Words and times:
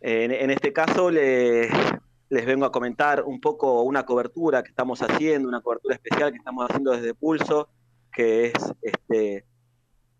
En, 0.00 0.50
este 0.50 0.72
caso 0.72 1.10
les, 1.10 1.70
les 2.28 2.46
vengo 2.46 2.64
a 2.64 2.72
comentar 2.72 3.24
un 3.24 3.40
poco 3.40 3.82
una 3.82 4.04
cobertura 4.04 4.62
que 4.62 4.70
estamos 4.70 5.02
haciendo, 5.02 5.48
una 5.48 5.60
cobertura 5.60 5.94
especial 5.94 6.30
que 6.30 6.38
estamos 6.38 6.66
haciendo 6.68 6.92
desde 6.92 7.14
Pulso, 7.14 7.68
que 8.12 8.46
es, 8.46 8.54
este, 8.82 9.44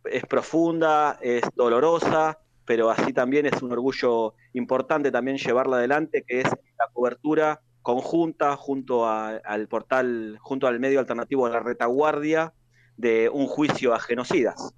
es 0.04 0.26
profunda, 0.26 1.18
es 1.22 1.42
dolorosa, 1.54 2.38
pero 2.64 2.90
así 2.90 3.12
también 3.12 3.46
es 3.46 3.62
un 3.62 3.72
orgullo 3.72 4.34
importante 4.52 5.10
también 5.10 5.38
llevarla 5.38 5.76
adelante, 5.76 6.24
que 6.26 6.40
es 6.40 6.46
la 6.46 6.88
cobertura 6.92 7.60
conjunta 7.82 8.56
junto 8.56 9.08
al 9.08 9.68
portal, 9.68 10.38
junto 10.40 10.66
al 10.66 10.78
medio 10.78 11.00
alternativo 11.00 11.48
la 11.48 11.60
retaguardia 11.60 12.52
de 12.96 13.30
un 13.30 13.46
juicio 13.46 13.94
a 13.94 14.00
genocidas. 14.00 14.74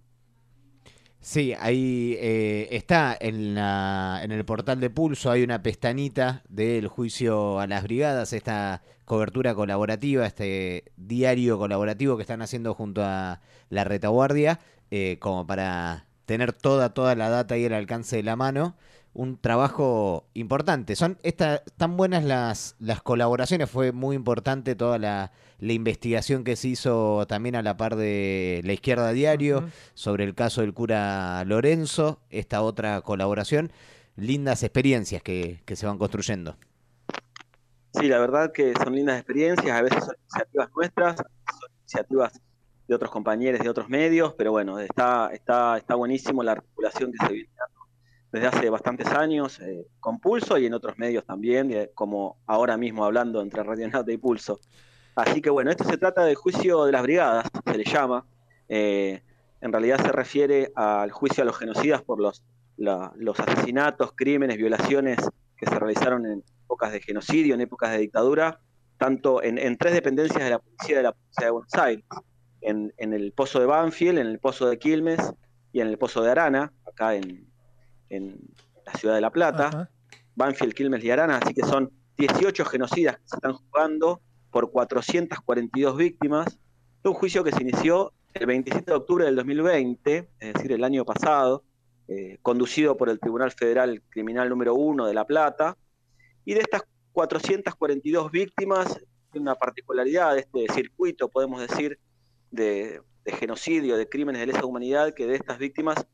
Sí, 1.22 1.54
ahí 1.60 2.16
eh, 2.18 2.68
está 2.70 3.16
en, 3.20 3.54
la, 3.54 4.20
en 4.22 4.32
el 4.32 4.44
portal 4.46 4.80
de 4.80 4.88
Pulso, 4.88 5.30
hay 5.30 5.42
una 5.42 5.62
pestañita 5.62 6.42
del 6.48 6.88
juicio 6.88 7.60
a 7.60 7.66
las 7.66 7.82
brigadas, 7.82 8.32
esta 8.32 8.82
cobertura 9.04 9.54
colaborativa, 9.54 10.24
este 10.26 10.84
diario 10.96 11.58
colaborativo 11.58 12.16
que 12.16 12.22
están 12.22 12.40
haciendo 12.40 12.72
junto 12.74 13.02
a 13.04 13.40
la 13.68 13.84
retaguardia, 13.84 14.60
eh, 14.90 15.18
como 15.20 15.46
para 15.46 16.06
tener 16.24 16.54
toda, 16.54 16.94
toda 16.94 17.14
la 17.14 17.28
data 17.28 17.58
y 17.58 17.64
el 17.64 17.74
alcance 17.74 18.16
de 18.16 18.22
la 18.22 18.36
mano. 18.36 18.76
Un 19.12 19.38
trabajo 19.38 20.28
importante. 20.34 20.94
Son 20.94 21.18
esta, 21.22 21.64
tan 21.76 21.96
buenas 21.96 22.24
las, 22.24 22.76
las 22.78 23.02
colaboraciones. 23.02 23.68
Fue 23.68 23.92
muy 23.92 24.14
importante 24.14 24.74
toda 24.74 24.98
la, 24.98 25.32
investigación 25.60 26.44
que 26.44 26.56
se 26.56 26.68
hizo 26.68 27.26
también 27.26 27.56
a 27.56 27.62
la 27.62 27.76
par 27.76 27.96
de 27.96 28.60
La 28.64 28.72
Izquierda 28.72 29.12
Diario 29.12 29.68
sobre 29.94 30.24
el 30.24 30.34
caso 30.34 30.60
del 30.60 30.72
cura 30.72 31.44
Lorenzo. 31.44 32.20
Esta 32.30 32.62
otra 32.62 33.00
colaboración. 33.02 33.72
Lindas 34.16 34.62
experiencias 34.62 35.22
que, 35.22 35.60
que 35.64 35.76
se 35.76 35.86
van 35.86 35.98
construyendo. 35.98 36.56
Sí, 37.92 38.06
la 38.06 38.18
verdad 38.20 38.52
que 38.52 38.72
son 38.74 38.94
lindas 38.94 39.16
experiencias. 39.16 39.76
A 39.76 39.82
veces 39.82 40.04
son 40.04 40.14
iniciativas 40.22 40.68
nuestras, 40.74 41.16
son 41.16 41.70
iniciativas 41.80 42.40
de 42.90 42.96
otros 42.96 43.12
compañeros 43.12 43.60
de 43.60 43.68
otros 43.68 43.88
medios, 43.88 44.34
pero 44.34 44.50
bueno, 44.50 44.80
está, 44.80 45.30
está, 45.32 45.78
está 45.78 45.94
buenísimo 45.94 46.42
la 46.42 46.52
articulación 46.52 47.12
que 47.12 47.24
se 47.24 47.32
viene 47.32 47.50
dando 47.56 47.79
desde 48.32 48.46
hace 48.46 48.70
bastantes 48.70 49.08
años, 49.08 49.60
eh, 49.60 49.86
con 49.98 50.20
Pulso 50.20 50.58
y 50.58 50.66
en 50.66 50.74
otros 50.74 50.98
medios 50.98 51.24
también, 51.24 51.72
eh, 51.72 51.90
como 51.94 52.38
ahora 52.46 52.76
mismo 52.76 53.04
hablando 53.04 53.40
entre 53.40 53.62
Radio 53.62 53.88
Nata 53.88 54.12
y 54.12 54.16
Pulso. 54.16 54.60
Así 55.16 55.40
que 55.42 55.50
bueno, 55.50 55.70
esto 55.70 55.84
se 55.84 55.98
trata 55.98 56.24
del 56.24 56.36
juicio 56.36 56.84
de 56.84 56.92
las 56.92 57.02
brigadas, 57.02 57.46
se 57.64 57.76
le 57.76 57.84
llama. 57.84 58.24
Eh, 58.68 59.22
en 59.60 59.72
realidad 59.72 60.00
se 60.00 60.12
refiere 60.12 60.72
al 60.74 61.10
juicio 61.10 61.42
a 61.42 61.46
los 61.46 61.58
genocidas 61.58 62.02
por 62.02 62.20
los, 62.20 62.42
los 62.76 63.40
asesinatos, 63.40 64.12
crímenes, 64.14 64.56
violaciones 64.56 65.18
que 65.56 65.66
se 65.66 65.78
realizaron 65.78 66.24
en 66.24 66.44
épocas 66.64 66.92
de 66.92 67.00
genocidio, 67.00 67.54
en 67.54 67.60
épocas 67.60 67.90
de 67.90 67.98
dictadura, 67.98 68.60
tanto 68.96 69.42
en, 69.42 69.58
en 69.58 69.76
tres 69.76 69.92
dependencias 69.92 70.42
de 70.42 70.50
la 70.50 70.58
policía 70.60 70.96
de 70.98 71.02
la 71.02 71.12
Policía 71.12 71.46
de 71.46 71.50
Buenos 71.50 71.74
Aires 71.74 72.04
en, 72.60 73.12
el 73.12 73.32
pozo 73.32 73.60
de 73.60 73.66
Banfield, 73.66 74.18
en 74.18 74.26
el 74.26 74.38
pozo 74.38 74.68
de 74.68 74.78
Quilmes 74.78 75.20
y 75.72 75.80
en 75.80 75.88
el 75.88 75.98
pozo 75.98 76.22
de 76.22 76.30
Arana, 76.30 76.72
acá 76.86 77.14
en, 77.14 77.49
la 78.10 78.94
ciudad 78.94 79.14
de 79.14 79.20
La 79.20 79.30
Plata. 79.30 79.90
Banfield, 80.34 80.74
Quilmes 80.74 81.04
y 81.04 81.10
Arana, 81.10 81.38
así 81.38 81.54
que 81.54 81.62
son 81.62 81.90
18 82.16 82.64
genocidas 82.64 83.16
que 83.16 83.28
se 83.28 83.36
están 83.36 83.54
jugando 83.54 84.20
por 84.50 84.70
442 84.70 85.96
víctimas 85.96 86.58
de 87.02 87.08
un 87.08 87.14
juicio 87.14 87.44
que 87.44 87.52
se 87.52 87.62
inició 87.62 88.12
el 88.34 88.46
27 88.46 88.90
de 88.90 88.96
octubre 88.96 89.24
del 89.24 89.36
2020, 89.36 90.28
es 90.38 90.52
decir, 90.54 90.72
el 90.72 90.84
año 90.84 91.04
pasado, 91.04 91.64
eh, 92.08 92.38
conducido 92.42 92.96
por 92.96 93.08
el 93.08 93.20
Tribunal 93.20 93.52
Federal 93.52 94.02
Criminal 94.08 94.48
número 94.48 94.74
1 94.74 95.06
de 95.06 95.14
La 95.14 95.24
Plata. 95.26 95.76
Y 96.44 96.54
de 96.54 96.60
estas 96.60 96.82
442 97.12 98.30
víctimas, 98.30 99.00
tiene 99.30 99.42
una 99.42 99.54
particularidad 99.54 100.34
de 100.34 100.40
este 100.40 100.66
circuito, 100.72 101.28
podemos 101.28 101.60
decir, 101.60 101.98
de, 102.50 103.00
genocidio, 103.26 103.96
de 103.96 104.08
crímenes 104.08 104.40
de 104.40 104.46
lesa 104.46 104.64
humanidad, 104.64 105.14
que 105.14 105.26
de 105.26 105.36
estas 105.36 105.58
víctimas, 105.58 106.04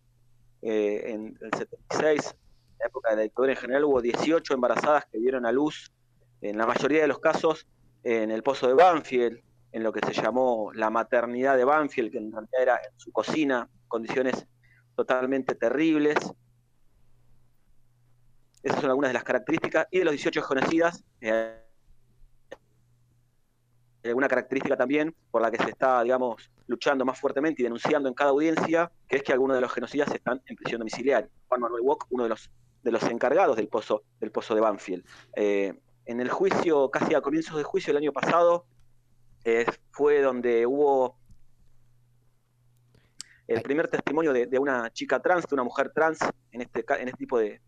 eh, 0.69 1.12
en 1.12 1.38
el 1.41 1.50
76, 1.56 2.27
en 2.27 2.78
la 2.81 2.87
época 2.87 3.10
de 3.10 3.16
la 3.16 3.22
dictadura 3.22 3.53
en 3.53 3.59
general, 3.59 3.84
hubo 3.84 4.03
18 4.03 4.53
embarazadas 4.53 5.06
que 5.06 5.19
dieron 5.19 5.47
a 5.47 5.53
luz, 5.53 5.93
en 6.41 6.59
la 6.59 6.66
mayoría 6.66 7.03
de 7.03 7.06
los 7.06 7.21
casos, 7.21 7.69
en 8.03 8.32
el 8.32 8.43
pozo 8.43 8.66
de 8.66 8.75
Banfield, 8.75 9.41
en 9.71 9.84
lo 9.84 9.93
que 9.93 10.04
se 10.04 10.12
llamó 10.12 10.72
la 10.75 10.91
maternidad 10.91 11.56
de 11.56 11.65
Banfield, 11.65 12.10
que 12.10 12.19
en 12.19 12.32
realidad 12.32 12.60
era 12.60 12.77
en 12.78 12.99
su 12.99 13.12
cocina, 13.12 13.69
condiciones 13.87 14.44
totalmente 14.97 15.54
terribles. 15.54 16.16
Esas 18.60 18.81
son 18.81 18.91
algunas 18.91 19.10
de 19.10 19.15
las 19.15 19.25
características. 19.25 19.87
Y 19.93 20.00
de 20.00 20.04
los 20.04 20.15
18 20.15 20.43
genocidas, 20.43 21.04
eh, 21.21 21.62
una 24.12 24.27
característica 24.27 24.77
también 24.77 25.15
por 25.31 25.43
la 25.43 25.53
que 25.53 25.62
se 25.62 25.71
está, 25.71 26.03
digamos, 26.03 26.50
luchando 26.66 27.04
más 27.04 27.21
fuertemente 27.21 27.62
y 27.62 27.65
denunciando 27.65 28.09
en 28.09 28.15
cada 28.15 28.31
audiencia, 28.31 28.91
que 29.09 29.17
es 29.17 29.22
que 29.22 29.33
algunos 29.33 29.56
de 29.56 29.61
los 29.61 29.72
genocidas 29.72 30.12
están 30.12 30.43
en 30.47 30.56
prisión 30.56 30.81
domiciliaria. 30.81 31.31
Juan 31.49 31.61
Manuel 31.61 31.83
Wok, 31.83 32.06
uno 32.11 32.25
de 32.25 32.28
los, 32.31 32.50
de 32.83 32.93
los 32.93 33.03
encargados 33.05 33.56
del 33.56 33.69
pozo, 33.69 34.03
del 34.21 34.31
pozo 34.31 34.55
de 34.55 34.61
Banfield. 34.61 35.05
Eh, 35.34 35.75
en 36.06 36.21
el 36.21 36.28
juicio, 36.28 36.91
casi 36.91 37.15
a 37.15 37.21
comienzos 37.21 37.56
de 37.56 37.62
juicio 37.62 37.93
el 37.93 37.99
año 37.99 38.12
pasado, 38.12 38.66
eh, 39.45 39.66
fue 39.91 40.21
donde 40.22 40.66
hubo 40.66 41.19
el 43.47 43.62
primer 43.62 43.89
testimonio 43.89 44.33
de, 44.33 44.59
una 44.59 44.91
chica 44.93 45.21
trans, 45.21 45.47
de 45.47 45.55
una 45.55 45.62
mujer 45.62 45.93
trans, 45.95 46.19
en 46.50 46.62
este, 46.62 46.84
en 46.99 47.09
este 47.09 47.19
tipo 47.19 47.39
de, 47.39 47.61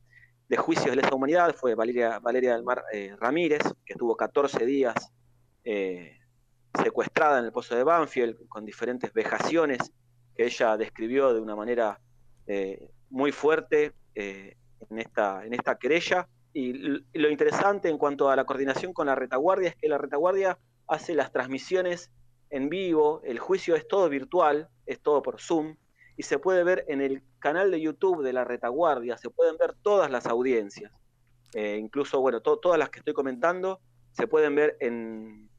juicios 0.57 0.91
de 0.91 0.97
lesa 0.97 1.15
humanidad, 1.15 1.55
fue 1.55 1.77
Valeria, 1.77 2.19
Valeria 2.19 2.55
del 2.55 2.65
Mar 2.65 2.85
eh, 2.93 3.15
Ramírez, 3.21 3.63
que 3.85 3.93
estuvo 3.93 4.17
14 4.17 4.67
días 4.67 4.95
secuestrada 6.83 7.41
en 7.41 7.45
el 7.45 7.53
pozo 7.53 7.77
de 7.77 7.85
Banfield 7.85 8.49
con 8.49 8.65
diferentes 8.65 9.13
vejaciones 9.13 9.93
que 10.39 10.47
ella 10.47 10.77
describió 10.77 11.35
de 11.35 11.41
una 11.41 11.57
manera 11.57 11.99
eh, 12.47 12.89
muy 13.11 13.33
fuerte 13.33 13.93
eh, 14.15 14.55
en, 14.89 14.99
esta, 15.01 15.45
en 15.45 15.53
esta 15.53 15.77
querella. 15.77 16.29
Y 16.55 16.73
lo 16.73 17.29
interesante 17.29 17.89
en 17.89 17.99
cuanto 17.99 18.31
a 18.31 18.37
la 18.37 18.45
coordinación 18.45 18.93
con 18.93 19.09
la 19.09 19.17
retaguardia 19.17 19.71
es 19.71 19.77
que 19.77 19.89
la 19.89 19.99
retaguardia 19.99 20.57
hace 20.87 21.15
las 21.15 21.33
transmisiones 21.33 22.13
en 22.51 22.69
vivo, 22.69 23.21
el 23.25 23.41
juicio 23.41 23.75
es 23.75 23.87
todo 23.89 24.09
virtual, 24.09 24.69
es 24.87 25.01
todo 25.01 25.23
por 25.23 25.41
Zoom, 25.41 25.77
y 26.17 26.23
se 26.23 26.39
puede 26.39 26.63
ver 26.63 26.85
en 26.87 27.03
el 27.03 27.23
canal 27.41 27.73
de 27.73 27.81
YouTube 27.81 28.23
de 28.23 28.33
la 28.33 28.45
retaguardia, 28.45 29.19
se 29.19 29.31
pueden 29.31 29.57
ver 29.59 29.75
todas 29.83 30.11
las 30.11 30.27
audiencias, 30.27 30.93
eh, 31.53 31.77
incluso, 31.79 32.21
bueno, 32.21 32.41
todas 32.41 32.79
las 32.79 32.89
que 32.91 33.01
estoy 33.01 33.13
comentando, 33.13 33.81
se 34.13 34.27
pueden 34.27 34.55
ver 34.55 34.77
en, 34.81 35.51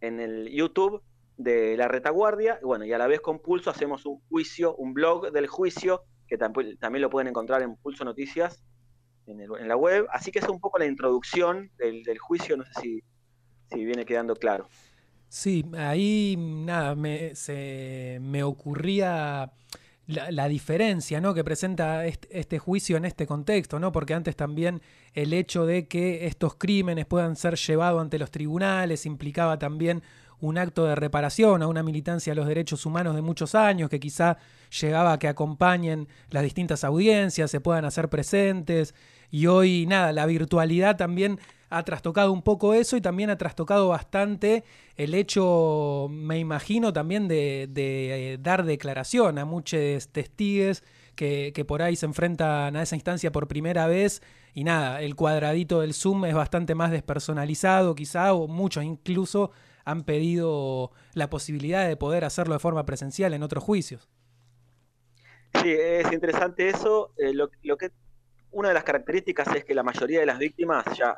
en 0.00 0.18
el 0.18 0.50
YouTube 0.50 1.02
de 1.38 1.76
la 1.76 1.88
retaguardia, 1.88 2.58
y 2.60 2.66
bueno, 2.66 2.84
y 2.84 2.92
a 2.92 2.98
la 2.98 3.06
vez 3.06 3.20
con 3.20 3.38
Pulso 3.38 3.70
hacemos 3.70 4.04
un 4.04 4.20
juicio, 4.28 4.74
un 4.76 4.92
blog 4.92 5.30
del 5.32 5.46
juicio, 5.46 6.02
que 6.26 6.36
también 6.36 6.76
lo 7.00 7.08
pueden 7.08 7.28
encontrar 7.28 7.62
en 7.62 7.76
Pulso 7.76 8.04
Noticias, 8.04 8.62
en, 9.26 9.68
la 9.68 9.76
web, 9.76 10.06
así 10.10 10.30
que 10.30 10.40
es 10.40 10.48
un 10.48 10.60
poco 10.60 10.78
la 10.78 10.86
introducción 10.86 11.70
del, 11.78 12.18
juicio, 12.18 12.56
no 12.56 12.64
sé 12.64 12.80
si, 12.80 13.02
si, 13.70 13.84
viene 13.84 14.04
quedando 14.04 14.34
claro. 14.34 14.68
Sí, 15.28 15.64
ahí 15.76 16.36
nada, 16.38 16.94
me, 16.94 17.34
se, 17.34 18.18
me 18.20 18.42
ocurría 18.42 19.52
la, 20.08 20.48
diferencia 20.48 21.20
¿no? 21.20 21.34
que 21.34 21.44
presenta 21.44 22.06
este, 22.06 22.58
juicio 22.58 22.96
en 22.96 23.04
este 23.04 23.26
contexto, 23.26 23.78
¿no? 23.78 23.92
porque 23.92 24.14
antes 24.14 24.36
también 24.36 24.80
el 25.12 25.34
hecho 25.34 25.66
de 25.66 25.86
que 25.86 26.26
estos 26.26 26.54
crímenes 26.54 27.04
puedan 27.04 27.36
ser 27.36 27.56
llevados 27.56 28.00
ante 28.00 28.18
los 28.18 28.30
tribunales 28.30 29.04
implicaba 29.04 29.58
también 29.58 30.02
un 30.40 30.58
acto 30.58 30.84
de 30.84 30.94
reparación 30.94 31.62
a 31.62 31.66
una 31.66 31.82
militancia 31.82 32.32
de 32.32 32.36
los 32.36 32.46
derechos 32.46 32.86
humanos 32.86 33.14
de 33.14 33.22
muchos 33.22 33.54
años, 33.54 33.90
que 33.90 34.00
quizá 34.00 34.38
llegaba 34.80 35.12
a 35.12 35.18
que 35.18 35.28
acompañen 35.28 36.08
las 36.30 36.42
distintas 36.42 36.84
audiencias, 36.84 37.50
se 37.50 37.60
puedan 37.60 37.84
hacer 37.84 38.08
presentes, 38.08 38.94
y 39.30 39.46
hoy 39.46 39.86
nada, 39.86 40.12
la 40.12 40.26
virtualidad 40.26 40.96
también 40.96 41.38
ha 41.70 41.82
trastocado 41.82 42.32
un 42.32 42.42
poco 42.42 42.72
eso 42.72 42.96
y 42.96 43.00
también 43.00 43.30
ha 43.30 43.36
trastocado 43.36 43.88
bastante 43.88 44.64
el 44.96 45.14
hecho, 45.14 46.08
me 46.10 46.38
imagino, 46.38 46.92
también 46.92 47.28
de, 47.28 47.68
eh, 47.74 48.38
dar 48.40 48.64
declaración 48.64 49.38
a 49.38 49.44
muchos 49.44 50.08
testigos 50.08 50.82
que, 51.14 51.64
por 51.66 51.82
ahí 51.82 51.96
se 51.96 52.06
enfrentan 52.06 52.76
a 52.76 52.82
esa 52.82 52.94
instancia 52.94 53.32
por 53.32 53.48
primera 53.48 53.86
vez. 53.86 54.22
Y 54.54 54.64
nada, 54.64 55.02
el 55.02 55.14
cuadradito 55.14 55.80
del 55.80 55.92
Zoom 55.92 56.24
es 56.24 56.34
bastante 56.34 56.74
más 56.74 56.90
despersonalizado 56.90 57.94
quizá 57.94 58.32
o 58.32 58.48
muchos 58.48 58.84
incluso 58.84 59.50
han 59.88 60.04
pedido 60.04 60.92
la 61.14 61.30
posibilidad 61.30 61.88
de 61.88 61.96
poder 61.96 62.26
hacerlo 62.26 62.52
de 62.52 62.58
forma 62.58 62.84
presencial 62.84 63.32
en 63.32 63.42
otros 63.42 63.64
juicios. 63.64 64.10
Sí, 65.62 65.70
es 65.70 66.12
interesante 66.12 66.68
eso. 66.68 67.12
Eh, 67.16 67.32
lo, 67.32 67.48
que 67.48 67.90
una 68.50 68.68
de 68.68 68.74
las 68.74 68.84
características 68.84 69.48
es 69.56 69.64
que 69.64 69.74
la 69.74 69.82
mayoría 69.82 70.20
de 70.20 70.26
las 70.26 70.38
víctimas 70.38 70.84
ya 70.94 71.16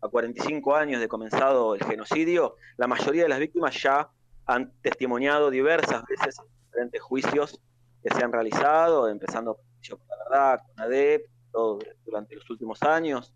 a 0.00 0.08
45 0.08 0.74
años 0.74 1.00
de 1.00 1.06
comenzado 1.06 1.76
el 1.76 1.84
genocidio, 1.84 2.56
la 2.76 2.88
mayoría 2.88 3.22
de 3.22 3.28
las 3.28 3.38
víctimas 3.38 3.80
ya 3.80 4.10
han 4.46 4.72
testimoniado 4.82 5.50
diversas 5.50 6.02
veces 6.04 6.40
en 6.40 6.46
diferentes 6.66 7.00
juicios 7.00 7.60
que 8.02 8.12
se 8.12 8.24
han 8.24 8.32
realizado, 8.32 9.08
empezando 9.08 9.60
por 9.88 10.00
la 10.08 10.16
verdad, 10.24 10.60
con 10.66 10.84
ADEP, 10.84 11.26
todo 11.52 11.78
durante 12.04 12.34
los 12.34 12.50
últimos 12.50 12.82
años. 12.82 13.32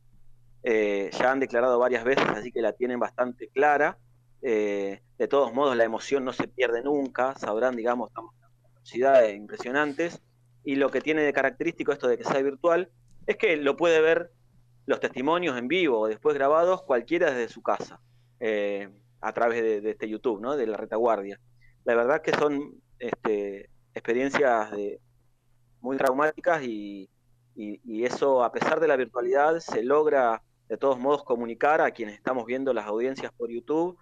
Eh, 0.64 1.10
ya 1.16 1.30
han 1.30 1.38
declarado 1.38 1.78
varias 1.78 2.02
veces, 2.02 2.26
así 2.28 2.50
que 2.50 2.60
la 2.60 2.72
tienen 2.72 2.98
bastante 2.98 3.46
clara. 3.50 3.96
Eh, 4.42 5.00
de 5.18 5.28
todos 5.28 5.52
modos, 5.52 5.76
la 5.76 5.84
emoción 5.84 6.24
no 6.24 6.32
se 6.32 6.48
pierde 6.48 6.82
nunca, 6.82 7.34
sabrán, 7.34 7.76
digamos, 7.76 8.08
estamos 8.08 8.34
velocidades 8.74 9.36
impresionantes. 9.36 10.22
Y 10.64 10.76
lo 10.76 10.90
que 10.90 11.00
tiene 11.00 11.22
de 11.22 11.32
característico 11.32 11.92
esto 11.92 12.08
de 12.08 12.18
que 12.18 12.24
sea 12.24 12.42
virtual 12.42 12.90
es 13.26 13.36
que 13.36 13.56
lo 13.56 13.76
puede 13.76 14.00
ver 14.00 14.30
los 14.86 15.00
testimonios 15.00 15.56
en 15.58 15.68
vivo 15.68 16.00
o 16.00 16.06
después 16.08 16.34
grabados 16.34 16.82
cualquiera 16.82 17.30
desde 17.30 17.52
su 17.52 17.62
casa, 17.62 18.00
eh, 18.40 18.88
a 19.20 19.32
través 19.32 19.62
de, 19.62 19.90
este 19.90 20.08
YouTube, 20.08 20.40
¿no? 20.40 20.56
de 20.56 20.66
la 20.66 20.76
retaguardia. 20.76 21.40
La 21.84 21.94
verdad 21.94 22.22
que 22.22 22.32
son 22.32 22.80
este, 22.98 23.70
experiencias 23.94 24.70
muy 25.80 25.96
traumáticas 25.96 26.62
y, 26.62 27.10
eso, 28.04 28.44
a 28.44 28.52
pesar 28.52 28.78
de 28.78 28.86
la 28.86 28.96
virtualidad, 28.96 29.58
se 29.58 29.82
logra 29.82 30.42
de 30.68 30.76
todos 30.76 30.98
modos 30.98 31.24
comunicar 31.24 31.80
a 31.80 31.90
quienes 31.90 32.14
estamos 32.14 32.46
viendo 32.46 32.72
las 32.72 32.86
audiencias 32.86 33.32
por 33.32 33.50
YouTube. 33.50 33.98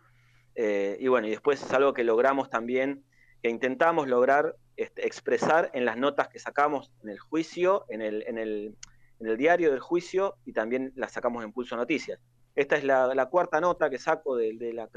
Eh, 0.57 0.97
y 0.99 1.09
bueno, 1.09 1.27
y 1.29 1.31
después 1.31 1.63
es 1.63 1.73
algo 1.73 1.93
que 1.93 2.03
logramos 2.03 2.49
también, 2.51 3.05
que 3.43 3.51
intentamos 3.51 4.09
lograr 4.09 4.57
este, 4.77 5.07
expresar 5.07 5.71
en 5.75 5.85
las 5.85 5.99
notas 5.99 6.29
que 6.29 6.39
sacamos 6.39 6.91
en 7.03 7.11
el 7.11 7.19
juicio, 7.19 7.85
en 7.89 8.01
el, 8.01 8.25
en 8.27 8.39
el, 8.39 8.77
en 9.21 9.27
el 9.27 9.37
diario 9.37 9.71
del 9.71 9.81
juicio 9.81 10.37
y 10.45 10.53
también 10.53 10.93
las 10.97 11.13
sacamos 11.13 11.45
en 11.45 11.53
Pulso 11.53 11.77
Noticias. 11.77 12.19
Esta 12.55 12.77
es 12.77 12.85
la, 12.85 13.27
cuarta 13.31 13.61
nota 13.61 13.91
que 13.91 13.99
saco 13.99 14.35
de, 14.37 14.73
la... 14.73 14.89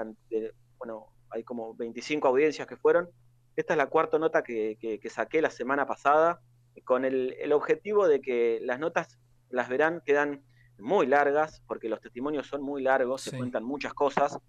bueno, 0.77 1.07
hay 1.29 1.44
como 1.44 1.75
25 1.75 2.27
audiencias 2.29 2.65
que 2.65 2.77
fueron. 2.77 3.09
Esta 3.57 3.73
es 3.73 3.77
la 3.77 3.88
cuarta 3.88 4.17
nota 4.17 4.44
que, 4.44 4.77
que, 4.79 5.09
saqué 5.09 5.41
la 5.41 5.50
semana 5.50 5.85
pasada 5.85 6.39
con 6.85 7.03
el, 7.03 7.35
el, 7.39 7.51
objetivo 7.51 8.07
de 8.07 8.21
que 8.21 8.59
las 8.61 8.79
notas 8.79 9.19
las 9.50 9.67
verán, 9.67 10.01
quedan 10.06 10.44
muy 10.77 11.06
largas, 11.06 11.61
porque 11.67 11.89
los 11.89 12.00
testimonios 12.00 12.47
son 12.47 12.61
muy 12.61 12.81
largos, 12.81 13.23
se 13.23 13.35
cuentan 13.35 13.65
muchas 13.65 13.94
cosas. 13.94 14.39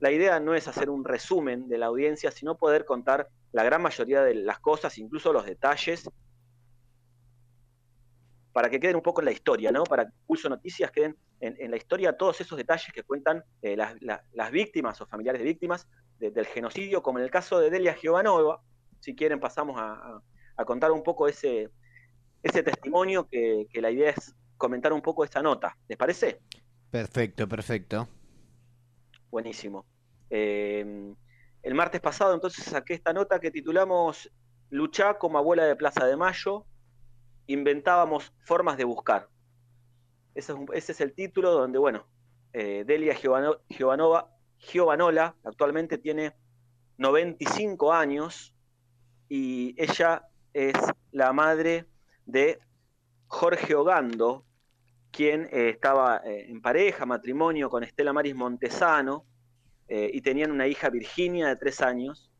La 0.00 0.10
idea 0.10 0.40
no 0.40 0.54
es 0.54 0.68
hacer 0.68 0.90
un 0.90 1.04
resumen 1.04 1.68
de 1.68 1.78
la 1.78 1.86
audiencia, 1.86 2.30
sino 2.30 2.56
poder 2.56 2.84
contar 2.84 3.28
la 3.52 3.62
gran 3.62 3.80
mayoría 3.80 4.22
de 4.22 4.34
las 4.34 4.58
cosas, 4.58 4.98
incluso 4.98 5.32
los 5.32 5.46
detalles, 5.46 6.08
para 8.52 8.70
que 8.70 8.78
queden 8.80 8.96
un 8.96 9.02
poco 9.02 9.20
en 9.20 9.26
la 9.26 9.32
historia, 9.32 9.72
¿no? 9.72 9.84
Para 9.84 10.06
que 10.06 10.12
Pulso 10.26 10.48
Noticias 10.48 10.90
queden 10.90 11.16
en, 11.40 11.70
la 11.70 11.76
historia 11.76 12.16
todos 12.16 12.40
esos 12.40 12.56
detalles 12.56 12.92
que 12.92 13.02
cuentan 13.02 13.44
eh, 13.62 13.76
las, 13.76 14.50
víctimas 14.50 15.00
o 15.00 15.06
familiares 15.06 15.40
de 15.40 15.46
víctimas 15.46 15.88
del 16.18 16.46
genocidio, 16.46 17.02
como 17.02 17.18
en 17.18 17.24
el 17.24 17.30
caso 17.30 17.58
de 17.58 17.70
Delia 17.70 17.96
Giovanova. 18.00 18.60
Si 19.00 19.14
quieren 19.14 19.40
pasamos 19.40 19.76
a, 19.78 20.20
contar 20.64 20.92
un 20.92 21.02
poco 21.02 21.26
ese, 21.28 21.70
ese 22.42 22.62
testimonio 22.62 23.28
que, 23.28 23.66
que 23.70 23.82
la 23.82 23.90
idea 23.90 24.10
es 24.10 24.34
comentar 24.56 24.92
un 24.92 25.02
poco 25.02 25.24
esta 25.24 25.42
nota. 25.42 25.76
¿Les 25.88 25.98
parece? 25.98 26.40
Perfecto, 26.90 27.48
perfecto. 27.48 28.08
Buenísimo. 29.34 29.84
Eh, 30.30 31.12
el 31.64 31.74
martes 31.74 32.00
pasado 32.00 32.34
entonces 32.34 32.66
saqué 32.66 32.94
esta 32.94 33.12
nota 33.12 33.40
que 33.40 33.50
titulamos 33.50 34.30
Luchá 34.70 35.14
como 35.18 35.38
abuela 35.38 35.64
de 35.64 35.74
Plaza 35.74 36.06
de 36.06 36.16
Mayo, 36.16 36.66
inventábamos 37.48 38.32
formas 38.44 38.76
de 38.76 38.84
buscar. 38.84 39.28
Ese 40.36 40.54
es, 40.72 41.00
el 41.00 41.14
título 41.14 41.50
donde, 41.50 41.80
bueno, 41.80 42.06
eh, 42.52 42.84
Delia 42.86 43.16
Giovanola 44.60 45.34
actualmente 45.42 45.98
tiene 45.98 46.36
95 46.98 47.92
años 47.92 48.54
y 49.28 49.74
ella 49.76 50.28
es 50.52 50.76
la 51.10 51.32
madre 51.32 51.86
de 52.24 52.60
Jorge 53.26 53.74
Ogando, 53.74 54.44
quien 55.14 55.48
eh, 55.52 55.70
estaba 55.70 56.20
eh, 56.24 56.46
en 56.48 56.60
pareja, 56.60 57.06
matrimonio 57.06 57.70
con 57.70 57.84
Estela 57.84 58.12
Maris 58.12 58.34
Montesano, 58.34 59.24
eh, 59.86 60.10
y 60.12 60.20
tenían 60.22 60.50
una 60.50 60.66
hija 60.66 60.90
Virginia 60.90 61.46
de 61.48 61.56
tres 61.56 61.80
años, 61.80 62.30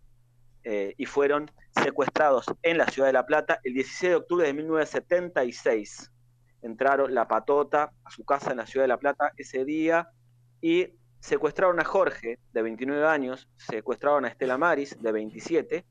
y 0.66 1.04
fueron 1.04 1.50
secuestrados 1.74 2.46
en 2.62 2.78
la 2.78 2.86
ciudad 2.86 3.08
de 3.08 3.12
La 3.12 3.26
Plata 3.26 3.60
el 3.64 3.74
16 3.74 4.12
de 4.12 4.16
octubre 4.16 4.46
de 4.46 4.54
1976. 4.54 6.10
Entraron 6.62 7.14
la 7.14 7.28
patota 7.28 7.92
a 8.02 8.10
su 8.10 8.24
casa 8.24 8.52
en 8.52 8.56
la 8.56 8.66
ciudad 8.66 8.84
de 8.84 8.88
La 8.88 8.96
Plata 8.96 9.32
ese 9.36 9.66
día 9.66 10.08
y 10.62 10.88
secuestraron 11.20 11.80
a 11.80 11.84
Jorge, 11.84 12.38
de 12.54 12.62
29 12.62 13.06
años, 13.06 13.46
secuestraron 13.58 14.24
a 14.24 14.28
Estela 14.28 14.56
Maris, 14.56 14.96
de 15.02 15.12
27, 15.12 15.84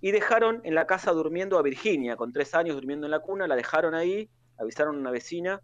y 0.00 0.10
dejaron 0.10 0.60
en 0.64 0.74
la 0.74 0.88
casa 0.88 1.12
durmiendo 1.12 1.56
a 1.56 1.62
Virginia, 1.62 2.16
con 2.16 2.32
tres 2.32 2.52
años 2.56 2.74
durmiendo 2.74 3.06
en 3.06 3.12
la 3.12 3.20
cuna, 3.20 3.46
la 3.46 3.54
dejaron 3.54 3.94
ahí, 3.94 4.28
avisaron 4.58 4.96
a 4.96 4.98
una 4.98 5.12
vecina, 5.12 5.60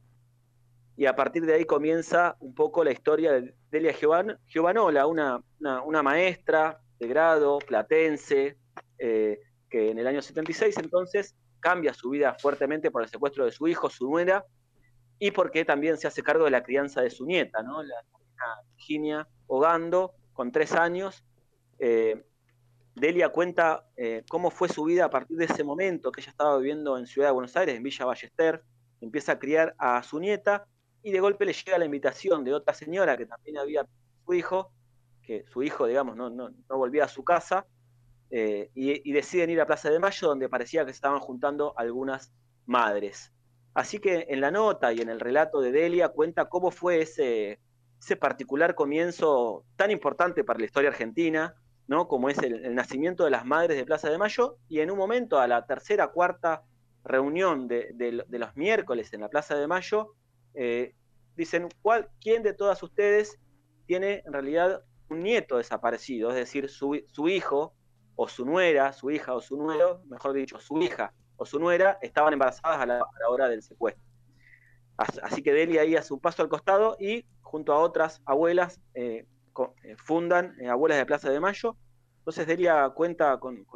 y 0.96 1.06
a 1.06 1.14
partir 1.14 1.44
de 1.44 1.54
ahí 1.54 1.64
comienza 1.64 2.37
un 2.40 2.54
poco 2.54 2.82
la 2.82 2.90
historia 2.90 3.32
de 3.32 3.54
Delia 3.70 3.93
Giovanola, 3.93 5.06
una, 5.06 5.43
una, 5.84 6.02
maestra 6.02 6.81
de 6.98 7.06
grado, 7.06 7.58
platense, 7.58 8.56
eh, 8.98 9.38
que 9.69 9.90
en 9.90 9.98
el 9.98 10.06
año 10.06 10.22
76 10.22 10.75
entonces 10.78 11.37
cambia 11.60 11.93
su 11.93 12.10
vida 12.10 12.34
fuertemente 12.40 12.90
por 12.90 13.02
el 13.02 13.08
secuestro 13.08 13.44
de 13.44 13.52
su 13.52 13.69
hijo, 13.69 13.90
su 13.90 14.08
nuera, 14.08 14.46
y 15.19 15.32
porque 15.32 15.64
también 15.64 15.98
se 15.98 16.06
hace 16.06 16.22
cargo 16.22 16.44
de 16.44 16.50
la 16.50 16.62
crianza 16.62 17.02
de 17.02 17.10
su 17.10 17.26
nieta, 17.26 17.62
¿no? 17.62 17.82
la 17.82 18.02
Virginia 18.76 19.28
Hogando, 19.48 20.14
con 20.32 20.50
tres 20.50 20.72
años, 20.72 21.25
eh, 21.78 22.25
Delia 22.94 23.28
cuenta 23.28 23.84
eh, 23.96 24.25
cómo 24.28 24.50
fue 24.50 24.69
su 24.70 24.84
vida 24.84 25.04
a 25.04 25.10
partir 25.10 25.37
de 25.37 25.44
ese 25.44 25.62
momento 25.62 26.10
que 26.10 26.22
ella 26.22 26.31
estaba 26.31 26.56
viviendo 26.56 26.96
en 26.96 27.06
Ciudad 27.06 27.28
de 27.28 27.32
Buenos 27.32 27.54
Aires, 27.56 27.76
en 27.76 27.82
Villa 27.82 28.06
Ballester, 28.06 28.62
empieza 29.02 29.32
a 29.32 29.38
criar 29.38 29.75
a 29.78 30.02
su 30.02 30.19
nieta 30.19 30.66
y 31.02 31.12
de 31.12 31.20
golpe 31.20 31.44
le 31.44 31.52
llega 31.52 31.78
la 31.78 31.84
invitación 31.84 32.44
de 32.44 32.54
otra 32.54 32.75
señora 32.75 33.16
que 33.16 33.26
también 33.26 33.58
había 33.58 33.87
su 34.25 34.34
hijo, 34.34 34.72
que 35.22 35.44
su 35.52 35.62
hijo, 35.62 35.87
digamos, 35.87 36.16
no, 36.16 36.31
no, 36.31 36.50
volvía 36.69 37.04
a 37.04 37.08
su 37.08 37.25
casa, 37.25 37.66
eh, 38.31 38.70
y, 38.75 39.12
deciden 39.12 39.50
ir 39.50 39.60
a 39.60 39.66
Plaza 39.66 39.90
de 39.90 40.00
Mayo, 40.00 40.28
donde 40.28 40.48
parecía 40.48 40.84
que 40.84 40.93
se 40.93 40.96
estaban 40.96 41.20
juntando 41.20 41.75
algunas 41.76 42.32
madres. 42.66 43.32
Así 43.72 43.98
que 43.98 44.26
en 44.28 44.40
la 44.40 44.50
nota 44.50 44.93
y 44.93 45.00
en 45.00 45.08
el 45.08 45.20
relato 45.20 45.60
de 45.60 45.70
Delia 45.70 46.08
cuenta 46.08 46.48
cómo 46.48 46.70
fue 46.70 47.02
ese, 47.02 47.60
ese 48.00 48.16
particular 48.16 48.75
comienzo 48.75 49.64
tan 49.76 49.90
importante 49.90 50.44
para 50.44 50.58
la 50.58 50.64
historia 50.64 50.90
argentina, 50.90 51.54
¿no? 51.87 52.08
como 52.08 52.28
es 52.28 52.38
el, 52.38 52.75
nacimiento 52.75 53.25
de 53.25 53.31
las 53.31 53.44
madres 53.44 53.76
de 53.76 53.84
Plaza 53.84 54.10
de 54.10 54.19
Mayo, 54.19 54.58
y 54.69 54.81
en 54.81 54.90
un 54.90 54.98
momento, 54.98 55.38
a 55.38 55.46
la 55.46 55.64
tercera, 55.66 56.08
cuarta 56.08 56.62
reunión 57.04 57.69
de, 57.69 58.25
los 58.28 58.56
miércoles 58.56 59.12
en 59.12 59.20
la 59.20 59.28
Plaza 59.28 59.56
de 59.56 59.66
Mayo, 59.66 60.14
eh, 60.56 60.94
dicen, 61.37 61.69
¿cuál, 61.82 62.08
¿quién 62.20 62.43
de 62.43 62.55
todas 62.55 62.82
ustedes 62.82 63.39
tiene 63.86 64.22
en 64.27 64.32
realidad 64.32 64.82
un 65.08 65.20
nieto 65.20 65.58
desaparecido? 65.58 66.31
Es 66.31 66.36
decir, 66.36 66.69
su, 66.69 66.94
hijo 67.29 67.75
o 68.17 68.29
su 68.29 68.44
nuera, 68.44 68.93
su 68.93 69.10
hija 69.10 69.34
o 69.34 69.41
su 69.41 69.56
nuero, 69.56 70.03
mejor 70.08 70.32
dicho, 70.32 70.58
su 70.58 70.79
hija 70.79 71.13
o 71.36 71.44
su 71.44 71.58
nuera, 71.58 71.98
estaban 72.01 72.32
embarazadas 72.32 72.81
a 72.81 72.86
la, 72.86 73.05
hora 73.29 73.48
del 73.48 73.63
secuestro. 73.63 74.03
Así 74.96 75.43
que 75.43 75.53
Delia 75.53 75.82
ahí 75.82 75.94
a 75.94 76.03
su 76.03 76.19
paso 76.19 76.43
al 76.43 76.48
costado 76.48 76.96
y 76.98 77.27
junto 77.43 77.75
a 77.75 77.79
otras 77.79 78.22
abuelas 78.25 78.81
eh, 78.94 79.27
eh, 79.82 79.96
fundan 79.98 80.56
Abuelas 80.67 80.96
de 80.96 81.05
Plaza 81.05 81.31
de 81.31 81.39
Mayo. 81.39 81.77
Entonces 82.19 82.46
Delia 82.46 82.89
cuenta 82.94 83.39
con, 83.39 83.67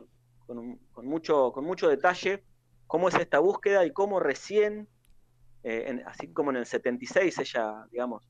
mucho, 1.02 1.52
con 1.52 1.64
mucho 1.64 1.88
detalle 1.88 2.42
cómo 2.86 3.08
es 3.08 3.14
esta 3.14 3.38
búsqueda 3.38 3.84
y 3.84 3.92
cómo 3.92 4.18
recién, 4.18 4.88
eh, 5.62 6.02
así 6.06 6.32
como 6.32 6.50
en 6.50 6.56
el 6.56 6.66
76 6.66 7.38
ella, 7.38 7.86
digamos, 7.90 8.28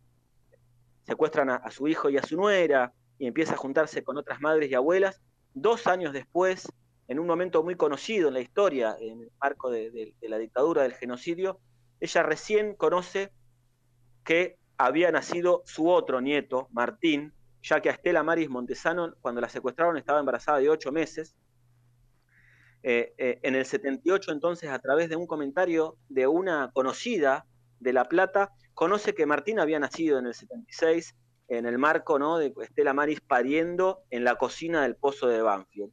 secuestran 1.02 1.50
a, 1.50 1.70
su 1.70 1.88
hijo 1.88 2.10
y 2.10 2.18
a 2.18 2.22
su 2.22 2.36
nuera 2.36 2.92
y 3.18 3.26
empieza 3.26 3.54
a 3.54 3.56
juntarse 3.56 4.02
con 4.02 4.16
otras 4.16 4.40
madres 4.40 4.70
y 4.70 4.74
abuelas, 4.74 5.20
dos 5.54 5.86
años 5.86 6.12
después, 6.12 6.68
en 7.08 7.18
un 7.18 7.26
momento 7.26 7.62
muy 7.62 7.74
conocido 7.74 8.28
en 8.28 8.34
la 8.34 8.40
historia, 8.40 8.96
en 9.00 9.22
el 9.22 9.30
marco 9.40 9.70
de 9.70 10.14
la 10.20 10.38
dictadura 10.38 10.82
del 10.82 10.94
genocidio, 10.94 11.58
ella 12.00 12.22
recién 12.22 12.74
conoce 12.74 13.32
que 14.24 14.56
había 14.78 15.12
nacido 15.12 15.62
su 15.66 15.88
otro 15.88 16.20
nieto, 16.20 16.68
Martín, 16.72 17.34
ya 17.62 17.80
que 17.80 17.90
a 17.90 17.92
Estela 17.92 18.22
Maris 18.22 18.48
Montesano, 18.48 19.14
cuando 19.20 19.40
la 19.40 19.48
secuestraron, 19.48 19.98
estaba 19.98 20.20
embarazada 20.20 20.58
de 20.58 20.70
ocho 20.70 20.92
meses. 20.92 21.34
Eh, 22.82 23.12
eh, 23.18 23.38
en 23.42 23.54
el 23.54 23.66
78, 23.66 24.32
entonces, 24.32 24.70
a 24.70 24.78
través 24.78 25.08
de 25.08 25.16
un 25.16 25.26
comentario 25.26 25.96
de 26.08 26.26
una 26.26 26.70
conocida 26.72 27.46
de 27.78 27.92
La 27.92 28.04
Plata, 28.04 28.52
conoce 28.74 29.14
que 29.14 29.26
Martín 29.26 29.58
había 29.58 29.78
nacido 29.78 30.18
en 30.18 30.26
el 30.26 30.34
76 30.34 31.14
en 31.48 31.66
el 31.66 31.78
marco 31.78 32.18
¿no? 32.18 32.38
de 32.38 32.54
Estela 32.62 32.94
Maris 32.94 33.20
pariendo 33.20 34.02
en 34.10 34.24
la 34.24 34.36
cocina 34.36 34.82
del 34.82 34.94
pozo 34.94 35.26
de 35.26 35.42
Banfield. 35.42 35.92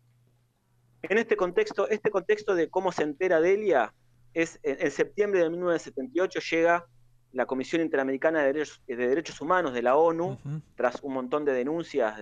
En 1.01 1.17
este 1.17 1.35
contexto, 1.35 1.89
este 1.89 2.11
contexto 2.11 2.53
de 2.55 2.69
cómo 2.69 2.91
se 2.91 3.03
entera 3.03 3.41
Delia, 3.41 3.93
es 4.33 4.59
en, 4.61 4.91
septiembre 4.91 5.41
de 5.41 5.49
1978 5.49 6.39
llega 6.51 6.85
la 7.31 7.47
Comisión 7.47 7.81
Interamericana 7.81 8.43
de 8.43 8.53
Derechos, 8.87 9.41
Humanos 9.41 9.73
de 9.73 9.81
la 9.81 9.95
ONU, 9.95 10.37
tras 10.75 11.01
un 11.01 11.13
montón 11.13 11.43
de 11.43 11.53
denuncias 11.53 12.19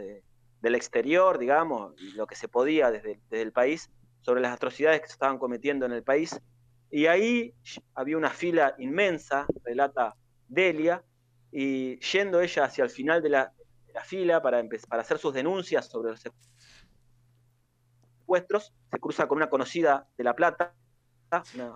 del 0.62 0.76
exterior, 0.76 1.38
digamos, 1.38 1.94
y 2.02 2.12
lo 2.12 2.26
que 2.26 2.36
se 2.36 2.48
podía 2.48 2.90
desde, 2.90 3.20
el 3.32 3.52
país, 3.52 3.92
sobre 4.26 4.42
las 4.42 4.54
atrocidades 4.54 5.02
que 5.02 5.08
se 5.08 5.14
estaban 5.14 5.38
cometiendo 5.38 5.86
en 5.86 5.92
el 5.92 6.02
país, 6.02 6.42
Y 6.90 7.06
ahí 7.08 7.54
había 7.94 8.18
una 8.18 8.30
fila 8.30 8.74
inmensa, 8.80 9.46
relata 9.64 10.16
Delia, 10.48 11.04
y 11.52 12.00
yendo 12.00 12.42
ella 12.42 12.64
hacia 12.64 12.84
el 12.84 12.90
final 12.90 13.22
de 13.22 13.30
la, 13.30 13.54
fila 14.04 14.42
para, 14.42 14.64
para 14.90 15.02
hacer 15.02 15.20
sus 15.20 15.34
denuncias 15.34 15.88
sobre 15.88 16.12
los 16.12 16.24
secuestros, 18.22 18.74
se 18.92 19.00
cruza 19.00 19.28
con 19.28 19.38
una 19.38 19.50
conocida 19.50 20.08
de 20.18 20.24
La 20.24 20.36
Plata, 20.36 20.74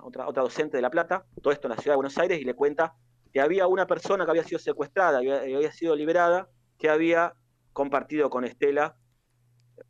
otra, 0.02 0.28
otra 0.28 0.42
docente 0.42 0.78
de 0.78 0.82
La 0.82 0.90
Plata, 0.90 1.26
todo 1.44 1.54
esto 1.54 1.68
en 1.68 1.76
la 1.76 1.82
ciudad 1.82 1.94
de 1.94 1.98
Buenos 1.98 2.18
Aires, 2.18 2.40
y 2.40 2.46
le 2.46 2.56
cuenta 2.56 2.96
que 3.32 3.42
había 3.42 3.68
una 3.68 3.86
persona 3.86 4.26
que 4.26 4.32
había 4.32 4.44
sido 4.44 4.60
secuestrada, 4.60 5.22
y 5.24 5.30
había, 5.30 5.72
sido 5.72 5.96
liberada, 5.96 6.50
que 6.80 6.90
había 6.90 7.34
compartido 7.74 8.30
con 8.32 8.44
Estela 8.44 8.96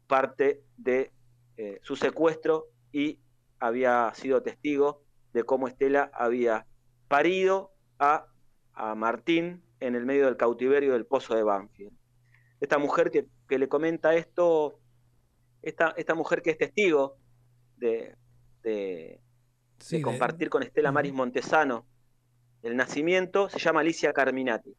parte 0.07 0.63
de 0.75 1.11
eh, 1.61 1.77
su 1.83 1.97
secuestro 1.97 2.69
y 2.93 3.19
había 3.59 4.13
sido 4.15 4.41
testigo 4.41 5.03
de 5.33 5.43
cómo 5.43 5.67
Estela 5.67 6.09
había 6.13 6.65
parido 7.09 7.73
a, 7.99 8.27
Martín 8.95 9.61
en 9.81 9.95
el 9.95 10.05
medio 10.05 10.27
del 10.27 10.37
cautiverio 10.37 10.93
del 10.93 11.05
pozo 11.05 11.35
de 11.35 11.43
Banfield. 11.43 11.91
Esta 12.61 12.77
mujer 12.77 13.11
que, 13.11 13.57
le 13.57 13.67
comenta 13.67 14.15
esto, 14.15 14.79
esta, 15.61 15.93
esta, 15.97 16.15
mujer 16.15 16.41
que 16.41 16.51
es 16.51 16.57
testigo 16.57 17.17
de, 17.75 18.15
compartir 20.01 20.49
con 20.49 20.63
Estela 20.63 20.93
Maris 20.93 21.11
Montesano 21.11 21.85
el 22.63 22.77
nacimiento, 22.77 23.49
se 23.49 23.59
llama 23.59 23.81
Alicia 23.81 24.13
Carminati. 24.13 24.73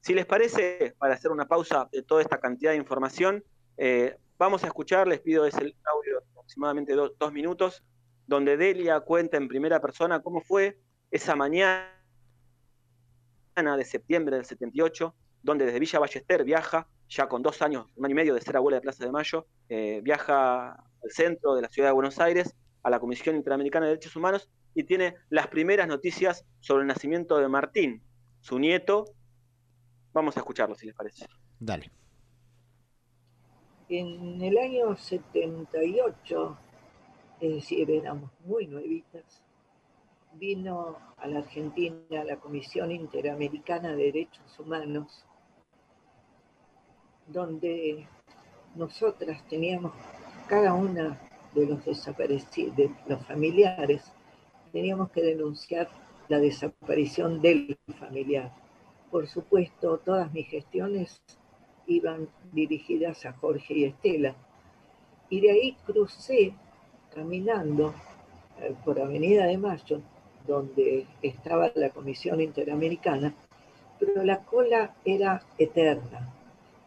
Si 0.00 0.14
les 0.14 0.26
parece, 0.26 0.94
para 0.96 1.14
hacer 1.14 1.32
una 1.32 1.48
pausa 1.48 1.88
de 1.90 2.04
toda 2.04 2.22
esta 2.22 2.38
cantidad 2.38 2.70
de 2.70 2.76
información, 2.76 3.42
eh, 3.78 4.16
vamos 4.38 4.64
a 4.64 4.66
escuchar, 4.66 5.06
les 5.06 5.20
pido 5.20 5.46
ese 5.46 5.58
audio 5.58 6.20
de 6.20 6.26
aproximadamente 6.32 6.94
dos 6.94 7.32
minutos, 7.32 7.82
donde 8.26 8.56
Delia 8.56 9.00
cuenta 9.00 9.36
en 9.36 9.48
primera 9.48 9.80
persona 9.80 10.20
cómo 10.20 10.40
fue 10.40 10.78
esa 11.10 11.36
mañana 11.36 11.90
de 13.54 13.84
septiembre 13.84 14.36
del 14.36 14.44
78, 14.44 15.14
donde 15.42 15.66
desde 15.66 15.78
Villa 15.78 15.98
Ballester 15.98 16.44
viaja, 16.44 16.88
ya 17.08 17.28
con 17.28 17.42
dos 17.42 17.62
años, 17.62 17.86
un 17.96 18.04
año 18.04 18.12
y 18.12 18.16
medio 18.16 18.34
de 18.34 18.40
ser 18.40 18.56
abuela 18.56 18.78
de 18.78 18.80
Plaza 18.80 19.04
de 19.04 19.12
Mayo, 19.12 19.46
eh, 19.68 20.00
viaja 20.02 20.72
al 20.72 21.10
centro 21.10 21.54
de 21.54 21.62
la 21.62 21.68
ciudad 21.68 21.90
de 21.90 21.92
Buenos 21.92 22.18
Aires, 22.18 22.54
a 22.82 22.90
la 22.90 22.98
Comisión 22.98 23.36
Interamericana 23.36 23.86
de 23.86 23.92
Derechos 23.92 24.16
Humanos, 24.16 24.48
y 24.74 24.84
tiene 24.84 25.14
las 25.28 25.46
primeras 25.48 25.86
noticias 25.86 26.44
sobre 26.60 26.82
el 26.82 26.88
nacimiento 26.88 27.38
de 27.38 27.48
Martín, 27.48 28.02
su 28.40 28.58
nieto. 28.58 29.04
Vamos 30.12 30.36
a 30.36 30.40
escucharlo, 30.40 30.74
si 30.74 30.86
les 30.86 30.94
parece. 30.94 31.26
Dale. 31.60 31.90
En 33.88 34.40
el 34.42 34.56
año 34.58 34.96
78 34.96 36.58
es 37.40 37.54
decir, 37.56 37.90
éramos 37.90 38.30
muy 38.44 38.66
nuevitas, 38.66 39.42
vino 40.34 40.96
a 41.16 41.26
la 41.26 41.40
Argentina 41.40 42.24
la 42.24 42.36
Comisión 42.36 42.90
Interamericana 42.90 43.90
de 43.90 44.04
Derechos 44.04 44.58
Humanos, 44.58 45.24
donde 47.26 48.06
nosotras 48.74 49.46
teníamos, 49.48 49.92
cada 50.48 50.72
una 50.74 51.20
de 51.54 51.66
los 51.66 51.84
desaparecidos, 51.84 52.76
de 52.76 52.90
los 53.08 53.24
familiares, 53.26 54.12
teníamos 54.72 55.10
que 55.10 55.22
denunciar 55.22 55.88
la 56.28 56.38
desaparición 56.38 57.40
del 57.40 57.78
familiar. 57.98 58.52
Por 59.10 59.26
supuesto, 59.26 59.98
todas 59.98 60.32
mis 60.32 60.48
gestiones 60.48 61.20
iban 61.86 62.28
dirigidas 62.52 63.26
a 63.26 63.32
Jorge 63.32 63.74
y 63.74 63.84
Estela. 63.84 64.34
Y 65.30 65.40
de 65.40 65.50
ahí 65.50 65.76
crucé 65.86 66.54
caminando 67.14 67.94
eh, 68.60 68.74
por 68.84 69.00
Avenida 69.00 69.46
de 69.46 69.58
Mayo, 69.58 70.00
donde 70.46 71.06
estaba 71.22 71.70
la 71.74 71.90
Comisión 71.90 72.40
Interamericana, 72.40 73.34
pero 73.98 74.22
la 74.24 74.40
cola 74.40 74.94
era 75.04 75.42
eterna, 75.58 76.32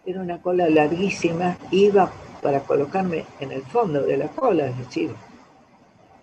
era 0.06 0.22
una 0.22 0.42
cola 0.42 0.70
larguísima, 0.70 1.58
iba 1.72 2.12
para 2.42 2.62
colocarme 2.62 3.26
en 3.40 3.52
el 3.52 3.64
fondo 3.64 4.04
de 4.04 4.18
la 4.18 4.28
cola, 4.28 4.68
es 4.68 4.78
decir, 4.78 5.12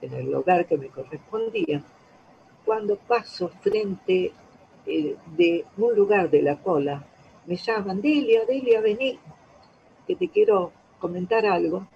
en 0.00 0.12
el 0.12 0.30
lugar 0.30 0.66
que 0.66 0.76
me 0.76 0.88
correspondía, 0.88 1.82
cuando 2.64 2.96
paso 2.96 3.48
frente 3.60 4.32
eh, 4.86 5.16
de 5.36 5.64
un 5.76 5.94
lugar 5.96 6.30
de 6.30 6.42
la 6.42 6.56
cola, 6.56 7.04
me 7.46 7.56
llaman, 7.56 8.00
Delia, 8.00 8.44
Delia, 8.44 8.80
vení, 8.80 9.18
que 10.06 10.16
te 10.16 10.28
quiero 10.28 10.72
comentar 10.98 11.44
algo. 11.46 11.86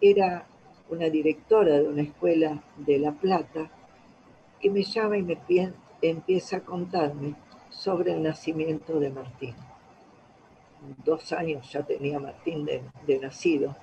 Era 0.00 0.46
una 0.90 1.08
directora 1.08 1.78
de 1.78 1.88
una 1.88 2.02
escuela 2.02 2.62
de 2.76 2.98
La 2.98 3.12
Plata, 3.12 3.70
que 4.60 4.70
me 4.70 4.82
llama 4.82 5.16
y 5.16 5.22
me 5.22 5.38
empieza 6.02 6.58
a 6.58 6.64
contarme 6.64 7.34
sobre 7.70 8.12
el 8.12 8.22
nacimiento 8.22 8.98
de 8.98 9.10
Martín. 9.10 9.54
Dos 11.04 11.32
años 11.32 11.70
ya 11.70 11.82
tenía 11.82 12.18
Martín 12.18 12.64
de, 12.64 12.82
de 13.06 13.18
nacido. 13.18 13.76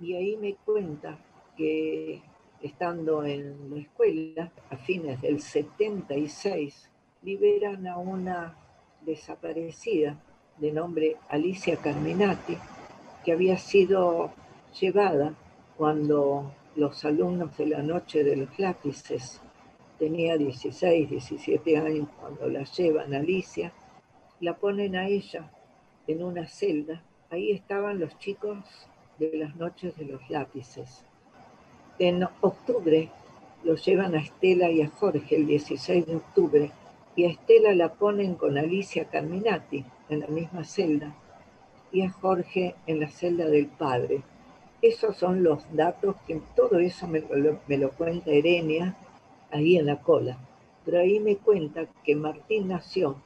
Y 0.00 0.14
ahí 0.14 0.36
me 0.36 0.54
cuenta 0.54 1.18
que 1.56 2.22
estando 2.60 3.24
en 3.24 3.70
la 3.70 3.80
escuela, 3.80 4.52
a 4.70 4.76
fines 4.76 5.20
del 5.20 5.40
76, 5.40 6.90
liberan 7.22 7.86
a 7.86 7.98
una 7.98 8.56
desaparecida 9.04 10.16
de 10.58 10.72
nombre 10.72 11.16
Alicia 11.28 11.76
Carminati, 11.76 12.56
que 13.24 13.32
había 13.32 13.58
sido 13.58 14.30
llevada 14.80 15.34
cuando 15.76 16.52
los 16.76 17.04
alumnos 17.04 17.56
de 17.56 17.66
la 17.66 17.82
noche 17.82 18.24
de 18.24 18.36
los 18.36 18.58
lápices, 18.58 19.40
tenía 19.98 20.36
16, 20.36 21.10
17 21.10 21.76
años 21.76 22.08
cuando 22.20 22.48
la 22.48 22.64
llevan 22.64 23.14
a 23.14 23.18
Alicia, 23.18 23.72
la 24.40 24.56
ponen 24.56 24.96
a 24.96 25.06
ella 25.06 25.50
en 26.06 26.22
una 26.22 26.46
celda. 26.46 27.02
Ahí 27.30 27.52
estaban 27.52 28.00
los 28.00 28.18
chicos 28.18 28.58
de 29.18 29.36
las 29.36 29.54
noches 29.56 29.96
de 29.96 30.04
los 30.06 30.28
lápices. 30.28 31.04
En 31.98 32.24
octubre 32.40 33.10
los 33.64 33.84
llevan 33.84 34.14
a 34.14 34.20
Estela 34.20 34.70
y 34.70 34.82
a 34.82 34.88
Jorge 34.88 35.36
el 35.36 35.46
16 35.46 36.06
de 36.06 36.16
octubre 36.16 36.72
y 37.14 37.24
a 37.24 37.30
Estela 37.30 37.74
la 37.74 37.92
ponen 37.94 38.34
con 38.34 38.56
Alicia 38.56 39.04
Carminati 39.06 39.84
en 40.08 40.20
la 40.20 40.28
misma 40.28 40.64
celda 40.64 41.14
y 41.92 42.02
a 42.02 42.10
Jorge 42.10 42.74
en 42.86 43.00
la 43.00 43.08
celda 43.08 43.46
del 43.46 43.66
padre. 43.66 44.22
Esos 44.80 45.16
son 45.16 45.42
los 45.42 45.64
datos 45.74 46.16
que 46.26 46.40
todo 46.56 46.78
eso 46.78 47.06
me 47.06 47.20
lo, 47.76 47.90
cuenta 47.92 48.30
Erenia 48.30 48.96
ahí 49.50 49.76
en 49.76 49.86
la 49.86 50.00
cola. 50.00 50.38
Pero 50.84 50.98
ahí 50.98 51.20
me 51.20 51.36
cuenta 51.36 51.86
que 52.02 52.16
Martín 52.16 52.68
nació 52.68 53.22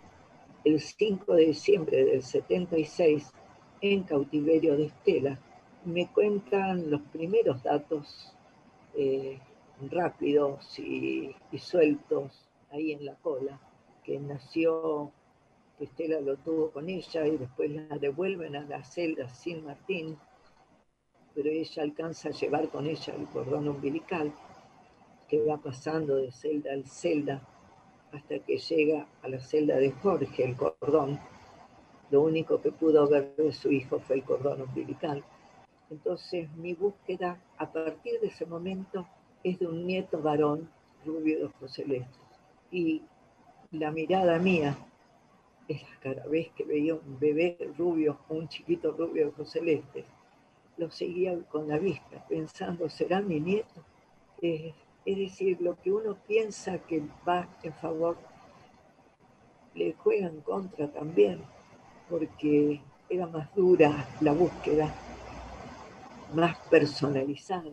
el 0.64 0.81
5 0.81 1.35
de 1.35 1.47
diciembre 1.47 2.05
del 2.05 2.23
76 2.23 3.33
en 3.81 4.02
cautiverio 4.02 4.76
de 4.76 4.87
Estela. 4.87 5.38
Me 5.85 6.09
cuentan 6.09 6.90
los 6.90 7.00
primeros 7.02 7.62
datos 7.62 8.35
eh, 8.95 9.38
rápidos 9.90 10.78
y, 10.78 11.35
y, 11.52 11.59
sueltos 11.59 12.47
ahí 12.71 12.93
en 12.93 13.07
la 13.07 13.14
cola, 13.14 13.61
que 14.06 14.18
nació, 14.18 15.12
que 15.76 15.84
Estela 15.84 16.20
lo 16.20 16.36
tuvo 16.36 16.70
con 16.70 16.88
ella 16.88 17.26
y 17.26 17.36
después 17.36 17.70
la 17.70 17.98
devuelven 17.98 18.56
a 18.56 18.62
la 18.62 18.82
celda 18.84 19.28
sin 19.28 19.64
Martín 19.64 20.16
pero 21.36 21.50
ella 21.50 21.82
alcanza 21.82 22.30
a 22.30 22.32
llevar 22.32 22.70
con 22.70 22.86
ella 22.86 23.14
el 23.14 23.26
cordón 23.26 23.68
umbilical 23.68 24.32
que 25.28 25.44
va 25.44 25.58
pasando 25.58 26.16
de 26.16 26.32
celda 26.32 26.72
en 26.72 26.86
celda 26.86 27.42
hasta 28.10 28.38
que 28.38 28.56
llega 28.56 29.06
a 29.22 29.28
la 29.28 29.38
celda 29.38 29.76
de 29.76 29.92
Jorge, 29.92 30.44
el 30.44 30.56
cordón. 30.56 31.20
Lo 32.10 32.22
único 32.22 32.62
que 32.62 32.72
pudo 32.72 33.06
ver 33.06 33.36
de 33.36 33.52
su 33.52 33.70
hijo 33.70 34.00
fue 34.00 34.16
el 34.16 34.25
cordón 34.25 34.62
umbilical. 34.62 35.22
Entonces 35.90 36.50
mi 36.56 36.72
búsqueda 36.72 37.38
a 37.58 37.70
partir 37.70 38.18
de 38.20 38.28
ese 38.28 38.46
momento 38.46 39.06
es 39.44 39.58
de 39.58 39.66
un 39.66 39.86
nieto 39.86 40.22
varón 40.22 40.70
rubio 41.04 41.38
de 41.38 41.44
ojos 41.44 41.70
celestes. 41.70 42.22
Y 42.70 43.02
la 43.78 43.90
mirada 43.90 44.38
mía 44.38 44.76
es 45.68 45.83
cada 46.00 46.26
vez 46.26 46.49
que 46.56 46.64
veía 46.64 46.95
un 46.95 47.18
bebé 47.18 47.56
rubio, 47.76 48.18
un 48.28 48.49
chiquito 48.49 48.92
rubio 48.92 49.25
de 49.25 49.30
ojos 49.30 49.50
celestes, 49.50 50.04
lo 50.76 50.90
seguía 50.90 51.37
con 51.50 51.68
la 51.68 51.78
vista, 51.78 52.25
pensando, 52.28 52.88
¿será 52.88 53.21
mi 53.21 53.40
nieto? 53.40 53.83
Eh, 54.42 54.73
es 55.04 55.16
decir, 55.16 55.61
lo 55.61 55.80
que 55.80 55.92
uno 55.92 56.16
piensa 56.26 56.78
que 56.78 57.02
va 57.26 57.49
en 57.62 57.73
favor, 57.75 58.18
le 59.75 59.92
juega 59.95 60.28
en 60.28 60.40
contra 60.40 60.88
también, 60.88 61.40
porque 62.09 62.80
era 63.09 63.26
más 63.26 63.54
dura 63.54 64.06
la 64.21 64.33
búsqueda, 64.33 64.95
más 66.35 66.56
personalizada. 66.68 67.71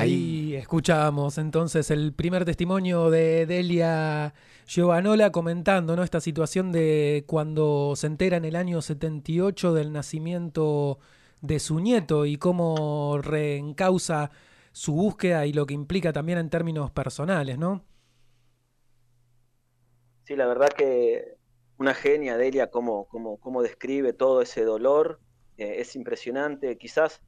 Ahí 0.00 0.54
escuchábamos 0.54 1.36
entonces 1.36 1.90
el 1.90 2.14
primer 2.14 2.46
testimonio 2.46 3.10
de 3.10 3.44
Delia 3.44 4.32
Giovanola 4.66 5.30
comentando 5.30 5.94
¿no? 5.94 6.02
esta 6.02 6.20
situación 6.20 6.72
de 6.72 7.24
cuando 7.26 7.94
se 7.96 8.06
entera 8.06 8.38
en 8.38 8.46
el 8.46 8.56
año 8.56 8.80
78 8.80 9.74
del 9.74 9.92
nacimiento 9.92 10.98
de 11.42 11.58
su 11.58 11.80
nieto 11.80 12.24
y 12.24 12.38
cómo 12.38 13.18
reencausa 13.20 14.30
su 14.72 14.94
búsqueda 14.94 15.44
y 15.44 15.52
lo 15.52 15.66
que 15.66 15.74
implica 15.74 16.14
también 16.14 16.38
en 16.38 16.48
términos 16.48 16.90
personales, 16.90 17.58
¿no? 17.58 17.84
Sí, 20.24 20.34
la 20.34 20.46
verdad 20.46 20.68
que 20.68 21.36
una 21.76 21.92
genia, 21.92 22.38
Delia, 22.38 22.70
cómo, 22.70 23.06
cómo, 23.08 23.38
cómo 23.38 23.62
describe 23.62 24.12
todo 24.14 24.40
ese 24.40 24.64
dolor, 24.64 25.20
eh, 25.58 25.76
es 25.80 25.96
impresionante. 25.96 26.78
Quizás, 26.78 27.20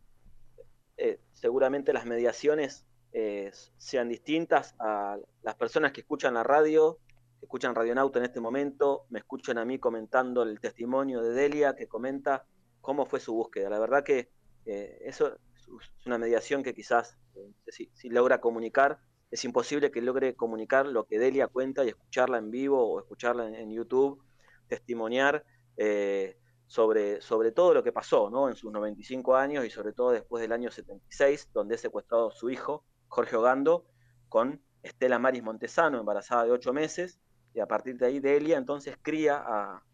eh, 1.02 1.18
seguramente 1.32 1.92
las 1.92 2.06
mediaciones 2.06 2.87
eh, 3.12 3.50
sean 3.76 4.09
distintas 4.09 4.76
a 4.78 5.18
las 5.42 5.54
personas 5.56 5.90
que 5.90 6.02
escuchan 6.02 6.35
la 6.35 6.44
radio, 6.44 6.99
que 7.40 7.47
escuchan 7.47 7.75
Radionauta 7.75 8.21
en 8.21 8.25
este 8.25 8.40
momento, 8.40 9.06
me 9.11 9.18
escuchan 9.18 9.59
a 9.59 9.64
mí 9.64 9.80
comentando 9.80 10.44
el 10.44 10.61
testimonio 10.61 11.21
de 11.21 11.32
Delia, 11.32 11.75
que 11.75 11.88
comenta 11.88 12.47
cómo 12.80 13.04
fue 13.04 13.18
su 13.18 13.35
búsqueda. 13.35 13.68
La 13.68 13.80
verdad 13.80 14.04
que 14.04 14.30
eso 14.64 15.37
es 15.80 16.06
una 16.06 16.18
mediación 16.18 16.62
que 16.62 16.73
quizás, 16.73 17.18
si, 17.66 18.09
logra 18.09 18.40
comunicar, 18.40 19.00
es 19.32 19.44
imposible 19.44 19.90
que 19.90 20.02
logre 20.02 20.37
comunicar 20.37 20.87
lo 20.87 21.04
que 21.04 21.18
Delia 21.18 21.49
cuenta 21.49 21.85
y 21.85 21.88
escucharla 21.88 22.38
en 22.38 22.52
vivo 22.52 22.87
o 22.87 23.00
escucharla 23.00 23.49
en, 23.49 23.73
YouTube, 23.73 24.23
testimoniar 24.68 25.44
eh, 25.76 26.37
sobre, 26.72 27.20
sobre 27.20 27.52
todo 27.52 27.74
lo 27.74 27.84
que 27.84 27.92
pasó 27.92 28.30
¿no? 28.30 28.48
en 28.48 28.56
sus 28.56 28.72
95 28.72 29.36
años 29.36 29.66
y 29.66 29.68
sobre 29.68 29.92
todo 29.92 30.10
después 30.10 30.40
del 30.40 30.52
año 30.52 30.70
76, 30.70 31.50
donde 31.52 31.74
es 31.74 31.82
secuestrado 31.82 32.30
su 32.30 32.48
hijo, 32.48 32.82
Jorge 33.08 33.36
Ogando, 33.36 33.84
con 34.30 34.58
Estela 34.82 35.18
Maris 35.18 35.42
Montesano, 35.42 36.00
embarazada 36.00 36.44
de 36.44 36.50
8 36.52 36.72
meses, 36.72 37.20
y 37.52 37.60
a 37.60 37.66
partir 37.66 37.98
de 37.98 38.06
ahí 38.06 38.20
Delia 38.20 38.56
entonces 38.56 38.96
cría 39.02 39.44
a, 39.46 39.84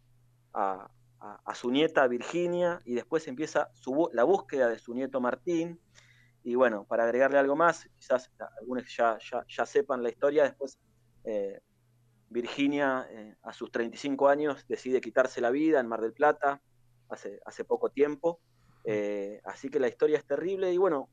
a, 0.54 1.54
su 1.56 1.72
nieta 1.72 2.06
Virginia 2.06 2.80
y 2.84 2.94
después 2.94 3.26
empieza 3.26 3.72
la 4.12 4.22
búsqueda 4.22 4.68
de 4.68 4.78
su 4.78 4.94
nieto 4.94 5.20
Martín 5.20 5.80
y 6.44 6.54
bueno, 6.54 6.84
para 6.84 7.02
agregarle 7.02 7.38
algo 7.38 7.56
más, 7.56 7.88
quizás 7.96 8.30
algunos 8.60 8.84
ya, 8.96 9.18
ya, 9.48 9.66
sepan 9.66 10.04
la 10.04 10.10
historia, 10.10 10.44
después 10.44 10.78
eh, 11.24 11.60
Virginia 12.30 13.04
eh, 13.10 13.34
a 13.42 13.52
sus 13.52 13.72
35 13.72 14.28
años 14.28 14.64
decide 14.68 15.00
quitarse 15.00 15.40
la 15.40 15.50
vida 15.50 15.80
en 15.80 15.88
Mar 15.88 16.00
del 16.00 16.12
Plata, 16.12 16.62
hace, 17.08 17.40
hace 17.44 17.64
poco 17.64 17.90
tiempo, 17.90 18.40
eh, 18.84 19.40
así 19.44 19.68
que 19.68 19.80
la 19.80 19.88
historia 19.88 20.18
es 20.18 20.26
terrible. 20.26 20.72
Y 20.72 20.78
bueno, 20.78 21.08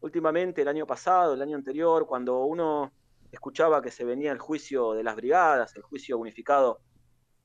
últimamente, 0.00 0.62
el 0.62 0.68
año 0.68 0.86
pasado, 0.86 1.34
el 1.34 1.42
año 1.42 1.56
anterior, 1.56 2.06
cuando 2.06 2.44
uno 2.44 2.92
escuchaba 3.32 3.82
que 3.82 3.90
se 3.90 4.04
venía 4.04 4.32
el 4.32 4.38
juicio 4.38 4.92
de 4.92 5.02
las 5.02 5.16
brigadas, 5.16 5.74
el 5.76 5.82
juicio 5.82 6.18
unificado 6.18 6.80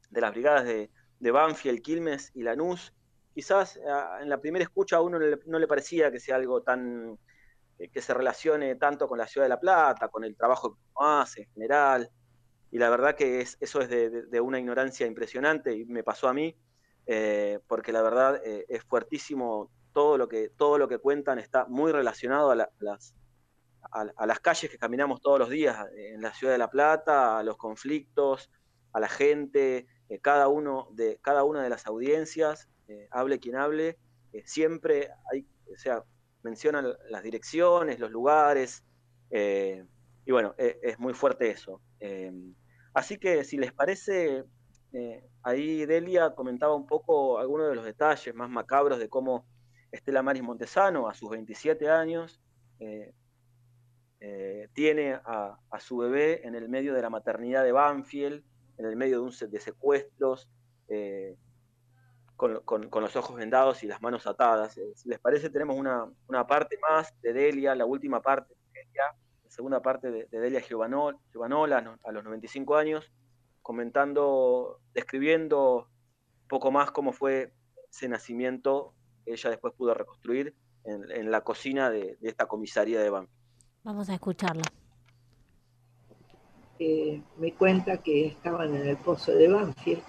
de 0.10 0.22
las 0.22 0.32
brigadas 0.32 0.66
de, 0.66 0.92
de 1.20 1.32
Banfield, 1.32 1.82
Quilmes 1.82 2.32
y 2.36 2.44
Lanús, 2.44 2.94
quizás 3.34 3.80
en 4.22 4.30
la 4.30 4.40
primera 4.40 4.64
escucha 4.64 4.98
a 4.98 5.02
uno 5.02 5.18
no 5.20 5.60
le, 5.60 5.68
parecía 5.68 6.12
que 6.12 6.20
sea 6.20 6.36
algo 6.36 6.62
tan 6.62 7.18
eh, 7.80 7.90
que 7.90 8.02
se 8.02 8.14
relacione 8.14 8.76
tanto 8.76 9.08
con 9.08 9.18
la 9.18 9.28
ciudad 9.28 9.46
de 9.46 9.50
La 9.50 9.60
Plata, 9.60 10.08
con 10.10 10.24
el 10.24 10.36
trabajo 10.36 10.74
que 10.74 10.82
uno 10.96 11.20
hace 11.22 11.42
en 11.44 11.52
general. 11.54 12.10
Y 12.72 12.78
la 12.78 12.90
verdad 12.90 13.16
que 13.16 13.42
eso 13.42 13.82
es 13.82 13.90
de, 13.90 14.42
una 14.42 14.60
ignorancia 14.60 15.06
impresionante 15.06 15.76
y 15.76 15.86
me 15.86 16.04
pasó 16.04 16.28
a 16.28 16.34
mí, 16.34 16.56
eh, 17.06 17.60
porque 17.68 17.92
la 17.92 18.02
verdad 18.02 18.42
eh, 18.46 18.66
es 18.70 18.84
fuertísimo 18.84 19.70
todo 19.94 20.18
lo, 20.18 20.28
que, 20.28 20.50
todo 20.50 20.78
lo 20.78 20.88
que 20.88 20.98
cuentan 20.98 21.40
está 21.40 21.66
muy 21.66 21.92
relacionado 21.92 22.52
a, 22.52 22.56
las, 22.56 23.16
a, 23.92 24.26
las 24.26 24.40
calles 24.40 24.72
que 24.72 24.78
caminamos 24.78 25.22
todos 25.22 25.38
los 25.38 25.50
días 25.50 25.78
en 25.96 26.22
la 26.22 26.34
ciudad 26.34 26.54
de 26.54 26.58
La 26.58 26.70
Plata, 26.70 27.38
a 27.38 27.44
los 27.44 27.58
conflictos, 27.58 28.50
a 28.92 29.00
la 29.00 29.08
gente, 29.08 29.88
cada, 30.22 30.48
uno 30.48 30.88
de, 30.94 31.20
cada 31.22 31.44
una 31.44 31.62
de 31.62 31.70
las 31.70 31.86
audiencias 31.86 32.70
eh, 32.88 33.08
hable 33.12 33.40
quien 33.40 33.56
hable, 33.56 33.98
eh, 34.34 34.44
siempre 34.46 35.10
hay, 35.32 35.48
o 35.74 35.78
sea, 35.78 36.04
mencionan 36.44 36.94
las 37.10 37.24
direcciones, 37.24 38.00
los 38.00 38.12
lugares, 38.12 38.84
eh, 39.30 39.86
y 40.26 40.32
bueno, 40.32 40.54
es 40.58 41.00
muy 41.00 41.14
fuerte 41.14 41.50
eso. 41.50 41.82
así 42.94 43.18
que 43.18 43.44
si 43.44 43.58
les 43.58 43.74
parece, 43.74 44.46
ahí 45.44 45.86
Delia 45.86 46.36
comentaba 46.36 46.76
un 46.76 46.86
poco 46.86 47.40
algunos 47.40 47.70
de 47.70 47.76
los 47.76 47.86
detalles 47.86 48.34
más 48.36 48.50
macabros 48.50 49.00
de 49.00 49.10
cómo 49.10 49.46
Estela 49.92 50.22
Maris 50.24 50.44
Montesano, 50.44 51.08
a 51.08 51.14
sus 51.14 51.30
27 51.30 51.90
años, 51.90 52.42
tiene 54.74 55.20
a, 55.26 55.58
su 55.80 55.98
bebé 55.98 56.46
en 56.48 56.56
el 56.56 56.70
medio 56.70 56.94
de 56.94 57.02
la 57.02 57.10
maternidad 57.10 57.64
de 57.64 57.72
Banfield, 57.72 58.44
en 58.78 58.86
el 58.86 58.96
medio 58.96 59.22
de, 59.22 59.24
un, 59.26 59.52
de 59.52 59.60
secuestros, 59.60 60.50
con, 62.36 62.90
los 63.02 63.16
ojos 63.16 63.36
vendados 63.36 63.84
y 63.84 63.88
las 63.88 64.02
manos 64.02 64.28
atadas. 64.28 64.78
Eh, 64.78 64.92
si 64.96 65.10
les 65.10 65.20
parece, 65.20 65.50
tenemos 65.50 65.78
una, 65.78 66.48
parte 66.48 66.78
más 66.90 67.14
de 67.22 67.34
Delia, 67.34 67.76
la 67.76 67.86
última 67.86 68.22
parte 68.22 68.54
de 68.54 68.80
Delia, 68.80 69.04
la 69.44 69.52
segunda 69.52 69.82
parte 69.82 70.12
de, 70.12 70.28
Delia 70.30 70.62
Giovanola, 70.62 71.98
a 72.04 72.12
los 72.12 72.24
95 72.24 72.76
años, 72.76 73.12
comentando, 73.64 74.80
describiendo 74.94 75.88
un 76.42 76.48
poco 76.48 76.70
más 76.70 76.92
cómo 76.92 77.14
fue 77.14 77.54
ese 77.90 78.08
nacimiento 78.08 78.94
que 79.26 79.34
ella 79.34 79.50
después 79.50 79.74
pudo 79.74 79.94
reconstruir 79.94 80.54
en, 80.84 81.32
la 81.32 81.42
cocina 81.42 81.90
de, 81.90 82.18
esta 82.22 82.46
comisaría 82.46 83.00
de 83.00 83.10
Banfield. 83.10 83.40
Vamos 83.84 84.10
a 84.10 84.16
escucharla. 84.16 84.64
Eh, 86.78 87.22
me 87.38 87.54
cuenta 87.54 88.04
que 88.04 88.28
estaban 88.28 88.76
en 88.76 88.88
el 88.88 88.98
pozo 88.98 89.32
de 89.32 89.48
Banfield 89.48 90.04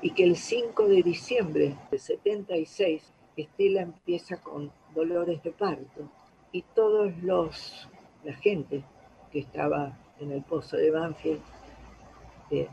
y 0.00 0.10
que 0.12 0.24
el 0.24 0.36
5 0.36 0.88
de 0.88 1.02
diciembre 1.02 1.76
de 1.90 1.98
76 1.98 3.12
Estela 3.36 3.82
empieza 3.82 4.40
con 4.40 4.72
dolores 4.94 5.42
de 5.42 5.50
parto 5.50 6.08
y 6.52 6.62
todos 6.62 7.12
los 7.22 7.88
la 8.22 8.32
gente 8.34 8.84
que 9.30 9.40
estaba 9.40 9.98
en 10.20 10.30
el 10.30 10.42
pozo 10.42 10.76
de 10.76 10.90
Banfield 10.90 11.40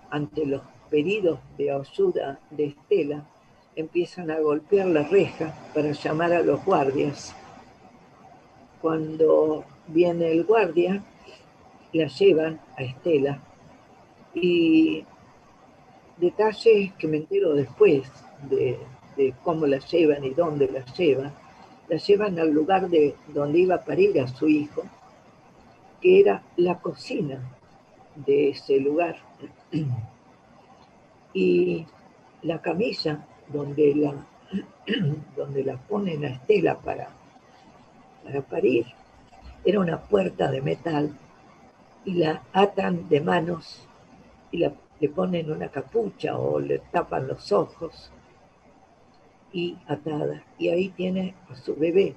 ante 0.10 0.45
los 0.45 0.62
pedidos 0.89 1.39
de 1.57 1.71
ayuda 1.71 2.39
de 2.49 2.65
Estela 2.65 3.25
empiezan 3.75 4.29
a 4.29 4.39
golpear 4.39 4.88
la 4.88 5.03
reja 5.03 5.55
para 5.73 5.91
llamar 5.91 6.34
a 6.34 6.41
los 6.41 6.63
guardias. 6.65 7.36
Cuando 8.81 9.63
viene 9.88 10.31
el 10.31 10.43
guardia, 10.43 11.03
la 11.93 12.07
llevan 12.07 12.60
a 12.77 12.84
Estela 12.84 13.39
y 14.34 15.05
detalles 16.17 16.93
que 16.93 17.07
me 17.07 17.17
entero 17.17 17.53
después 17.53 18.10
de, 18.49 18.79
cómo 19.43 19.67
la 19.67 19.77
llevan 19.77 20.23
y 20.23 20.31
dónde 20.31 20.67
la 20.67 20.86
llevan, 20.93 21.34
la 21.88 21.97
llevan 21.97 22.39
al 22.39 22.49
lugar 22.49 22.89
de 22.89 23.15
donde 23.27 23.60
iba 23.60 23.75
a 23.75 23.86
parir 23.86 24.19
a 24.19 24.27
su 24.27 24.47
hijo, 24.47 24.84
que 26.01 26.21
era 26.21 26.43
la 26.57 26.79
cocina 26.79 27.39
de 28.15 28.49
ese 28.49 28.79
lugar. 28.79 29.17
Y 31.34 31.86
la 32.41 32.62
camisa 32.62 33.25
donde 33.47 33.95
la, 33.95 34.13
donde 35.36 35.63
la 35.63 35.77
ponen 35.77 36.25
a 36.25 36.29
Estela 36.29 36.77
para, 36.79 37.10
para 38.23 38.41
parir, 38.41 38.86
era 39.63 39.79
una 39.79 40.01
puerta 40.01 40.51
de 40.51 40.62
metal 40.62 41.17
y 42.03 42.13
la 42.15 42.41
atan 42.51 43.07
de 43.07 43.21
manos 43.21 43.88
y 44.51 44.57
le 44.57 45.10
ponen 45.10 45.51
una 45.51 45.69
capucha 45.69 46.38
o 46.38 46.60
le 46.60 46.79
tapan 46.79 47.27
los 47.27 47.51
ojos 47.51 48.12
y 49.53 49.77
atada. 49.88 50.43
Y 50.57 50.69
ahí 50.69 50.89
tiene 50.89 51.36
a 51.49 51.55
su 51.55 51.75
bebé. 51.75 52.15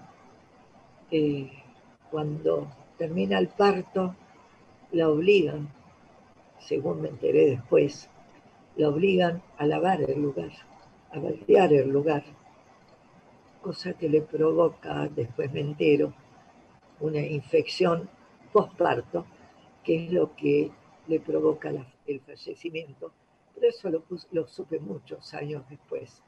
Eh, 1.11 1.51
cuando 2.11 2.69
termina 2.99 3.39
el 3.39 3.49
parto, 3.49 4.15
la 4.93 5.09
obligan, 5.09 5.69
según 6.67 7.03
me 7.03 7.09
enteré 7.09 7.47
después, 7.47 8.09
la 8.77 8.89
obligan 8.89 9.43
a 9.59 9.67
lavar 9.67 10.03
el 10.03 10.21
lugar, 10.21 10.51
a 11.13 11.19
baldear 11.19 11.73
el 11.73 11.91
lugar, 11.91 12.25
cosa 13.61 13.93
que 13.95 14.09
le 14.09 14.23
provoca, 14.23 15.09
después 15.09 15.53
me 15.53 15.61
entero, 15.61 16.15
una 17.01 17.21
infección 17.21 18.09
postparto, 18.53 19.27
que 19.83 20.07
es 20.07 20.13
lo 20.13 20.35
que 20.35 20.71
le 21.07 21.21
provoca 21.21 21.71
el 22.07 22.21
fallecimiento, 22.21 23.13
pero 23.55 23.69
eso 23.69 23.91
lo, 23.91 24.05
lo 24.33 24.47
supe 24.47 24.79
muchos 24.81 25.35
años 25.35 25.63
después. 25.69 26.23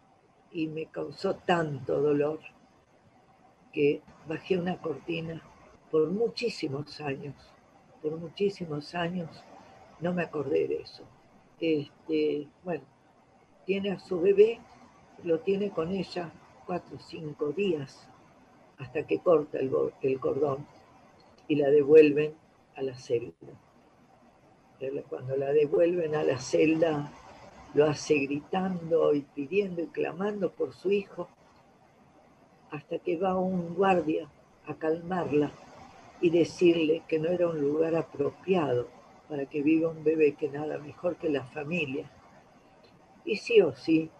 Y 0.53 0.69
me 0.69 0.87
causó 0.87 1.37
tanto 1.37 2.01
dolor 2.01 2.41
que 3.73 4.03
bajé 4.29 4.59
una 4.59 4.81
cortina 4.81 5.43
por 5.91 6.11
muchísimos 6.11 7.01
años, 7.01 7.35
por 8.03 8.17
muchísimos 8.19 8.95
años 8.95 9.29
no 10.01 10.13
me 10.13 10.23
acordé 10.23 10.69
de 10.69 10.77
eso. 10.83 11.05
Este, 11.61 12.47
bueno, 12.65 12.85
tiene 13.65 13.93
a 13.93 13.99
su 13.99 14.21
bebé, 14.21 14.61
lo 15.25 15.41
tiene 15.41 15.71
con 15.71 15.91
ella 15.91 16.31
cuatro 16.67 16.97
o 16.97 17.01
cinco 17.01 17.53
días 17.53 18.09
hasta 18.79 19.07
que 19.07 19.19
corta 19.21 19.59
el, 19.59 19.73
el 20.03 20.21
cordón 20.21 20.67
y 21.49 21.57
la 21.57 21.69
devuelven 21.71 22.35
a 22.77 22.83
la 22.83 22.95
celda 22.95 23.33
cuando 25.09 25.37
la 25.37 25.53
devuelven 25.53 26.15
a 26.15 26.23
la 26.23 26.39
celda, 26.39 27.11
lo 27.75 27.87
hace 27.87 28.19
gritando 28.19 29.15
y 29.15 29.23
pidiendo 29.23 29.83
y 29.83 29.87
clamando 29.87 30.51
por 30.51 30.75
su 30.75 30.91
hijo. 30.91 31.29
hasta 32.71 32.99
que 32.99 33.17
va 33.17 33.39
un 33.39 33.75
guardia 33.75 34.29
a 34.67 34.75
calmarla 34.75 35.51
y 36.21 36.31
decirle 36.31 37.03
que 37.09 37.19
no 37.19 37.29
era 37.29 37.49
un 37.49 37.61
lugar 37.61 37.95
apropiado 37.95 38.89
para 39.29 39.47
que 39.47 39.63
viva 39.63 39.91
un 39.91 40.05
bebé, 40.05 40.35
que 40.35 40.49
nada 40.49 40.79
mejor 40.79 41.17
que 41.17 41.29
la 41.29 41.45
familia. 41.45 42.11
Y 43.25 43.37
sí 43.37 43.61
o 43.61 43.75
sí, 43.75 44.11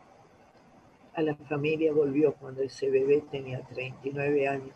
a 1.15 1.23
la 1.23 1.35
familia 1.35 1.93
volvió 1.93 2.35
cuando 2.35 2.63
ese 2.63 2.91
bebé 2.91 3.25
tenía 3.31 3.61
39 3.63 4.49
años. 4.49 4.75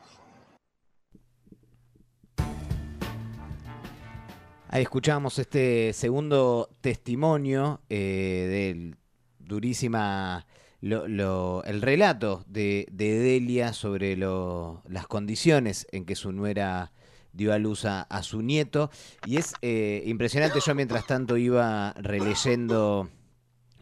Ahí 4.68 4.82
escuchamos 4.82 5.38
este 5.40 5.92
segundo 5.92 6.70
testimonio 6.80 7.80
eh, 7.88 8.46
del 8.72 8.96
durísima 9.38 10.46
el 10.80 11.82
relato 11.82 12.44
de, 12.46 12.86
Delia 12.90 13.72
sobre 13.72 14.16
las 14.16 15.06
condiciones 15.08 15.86
en 15.92 16.06
que 16.06 16.14
su 16.14 16.32
nuera 16.32 16.92
dio 17.32 17.52
a 17.52 17.58
luz 17.58 17.84
a, 17.84 18.22
su 18.22 18.42
nieto. 18.42 18.90
Y 19.26 19.36
es 19.36 19.54
eh, 19.62 20.02
impresionante, 20.06 20.60
yo 20.64 20.74
mientras 20.74 21.06
tanto 21.06 21.36
iba 21.36 21.92
releyendo 21.94 23.08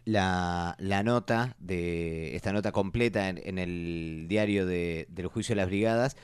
la, 0.05 1.03
nota, 1.05 1.55
de 1.59 2.35
esta 2.35 2.53
nota 2.53 2.73
completa 2.73 3.29
en, 3.29 3.59
el 3.59 4.27
diario 4.29 4.67
del 4.67 5.27
juicio 5.27 5.55
de 5.55 5.61
las 5.61 5.69
brigadas. 5.69 6.17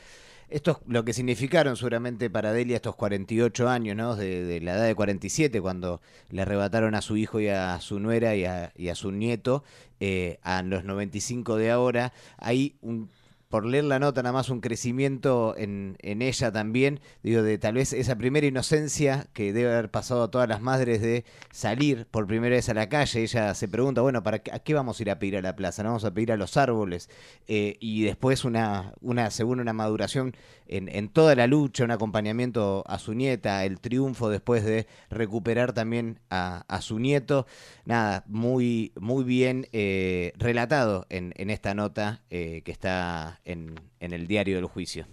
Esto 0.48 0.72
es 0.72 0.76
lo 0.86 1.04
que 1.04 1.12
significaron 1.12 1.76
seguramente 1.76 2.30
para 2.30 2.52
Delia 2.52 2.76
estos 2.76 2.94
48 2.96 3.68
años, 3.68 3.96
¿no? 3.96 4.14
De, 4.14 4.60
la 4.60 4.74
edad 4.74 4.86
de 4.86 4.94
47, 4.94 5.60
cuando 5.60 6.00
le 6.30 6.42
arrebataron 6.42 6.94
a 6.94 7.02
su 7.02 7.16
hijo 7.16 7.40
y 7.40 7.48
a 7.48 7.80
su 7.80 7.98
nuera 7.98 8.36
y 8.36 8.44
a, 8.44 8.72
y 8.76 8.88
a 8.88 8.94
su 8.94 9.10
nieto, 9.10 9.64
eh, 10.00 10.38
a 10.42 10.62
los 10.62 10.84
95 10.84 11.56
de 11.56 11.70
ahora. 11.70 12.12
Hay 12.38 12.76
un 12.82 13.10
por 13.48 13.66
leer 13.66 13.84
la 13.84 13.98
nota 13.98 14.22
nada 14.22 14.32
más 14.32 14.48
un 14.50 14.60
crecimiento 14.60 15.54
en, 15.56 15.96
en, 16.00 16.22
ella 16.22 16.50
también, 16.52 17.00
digo, 17.22 17.42
de 17.42 17.58
tal 17.58 17.74
vez 17.74 17.92
esa 17.92 18.16
primera 18.16 18.46
inocencia 18.46 19.26
que 19.32 19.52
debe 19.52 19.72
haber 19.72 19.90
pasado 19.90 20.24
a 20.24 20.30
todas 20.30 20.48
las 20.48 20.60
madres 20.60 21.00
de 21.00 21.24
salir 21.52 22.06
por 22.10 22.26
primera 22.26 22.56
vez 22.56 22.68
a 22.68 22.74
la 22.74 22.88
calle, 22.88 23.22
ella 23.22 23.54
se 23.54 23.68
pregunta, 23.68 24.00
bueno, 24.00 24.22
¿para 24.22 24.40
qué, 24.40 24.52
a 24.52 24.58
qué 24.58 24.74
vamos 24.74 24.98
a 24.98 25.02
ir 25.02 25.10
a 25.10 25.18
pedir 25.18 25.36
a 25.36 25.42
la 25.42 25.56
plaza? 25.56 25.82
¿No 25.82 25.90
vamos 25.90 26.04
a 26.04 26.12
pedir 26.12 26.32
a 26.32 26.36
los 26.36 26.56
árboles? 26.56 27.08
Eh, 27.46 27.76
y 27.80 28.02
después 28.04 28.44
una, 28.44 28.94
una, 29.00 29.30
según 29.30 29.60
una 29.60 29.72
maduración 29.72 30.34
en, 30.66 30.88
en, 30.88 31.08
toda 31.08 31.34
la 31.34 31.46
lucha, 31.46 31.84
un 31.84 31.90
acompañamiento 31.90 32.84
a 32.86 32.98
su 32.98 33.14
nieta, 33.14 33.64
el 33.64 33.80
triunfo 33.80 34.30
después 34.30 34.64
de 34.64 34.86
recuperar 35.10 35.72
también 35.72 36.20
a, 36.30 36.64
a 36.68 36.80
su 36.80 36.98
nieto, 36.98 37.46
nada, 37.84 38.24
muy, 38.26 38.92
muy 38.98 39.24
bien 39.24 39.68
eh, 39.72 40.32
relatado 40.36 41.06
en, 41.10 41.32
en, 41.36 41.50
esta 41.50 41.74
nota 41.74 42.22
eh, 42.30 42.62
que 42.64 42.72
está 42.72 43.40
en, 43.44 43.74
el 44.00 44.26
diario 44.26 44.56
del 44.56 44.66
juicio. 44.66 45.06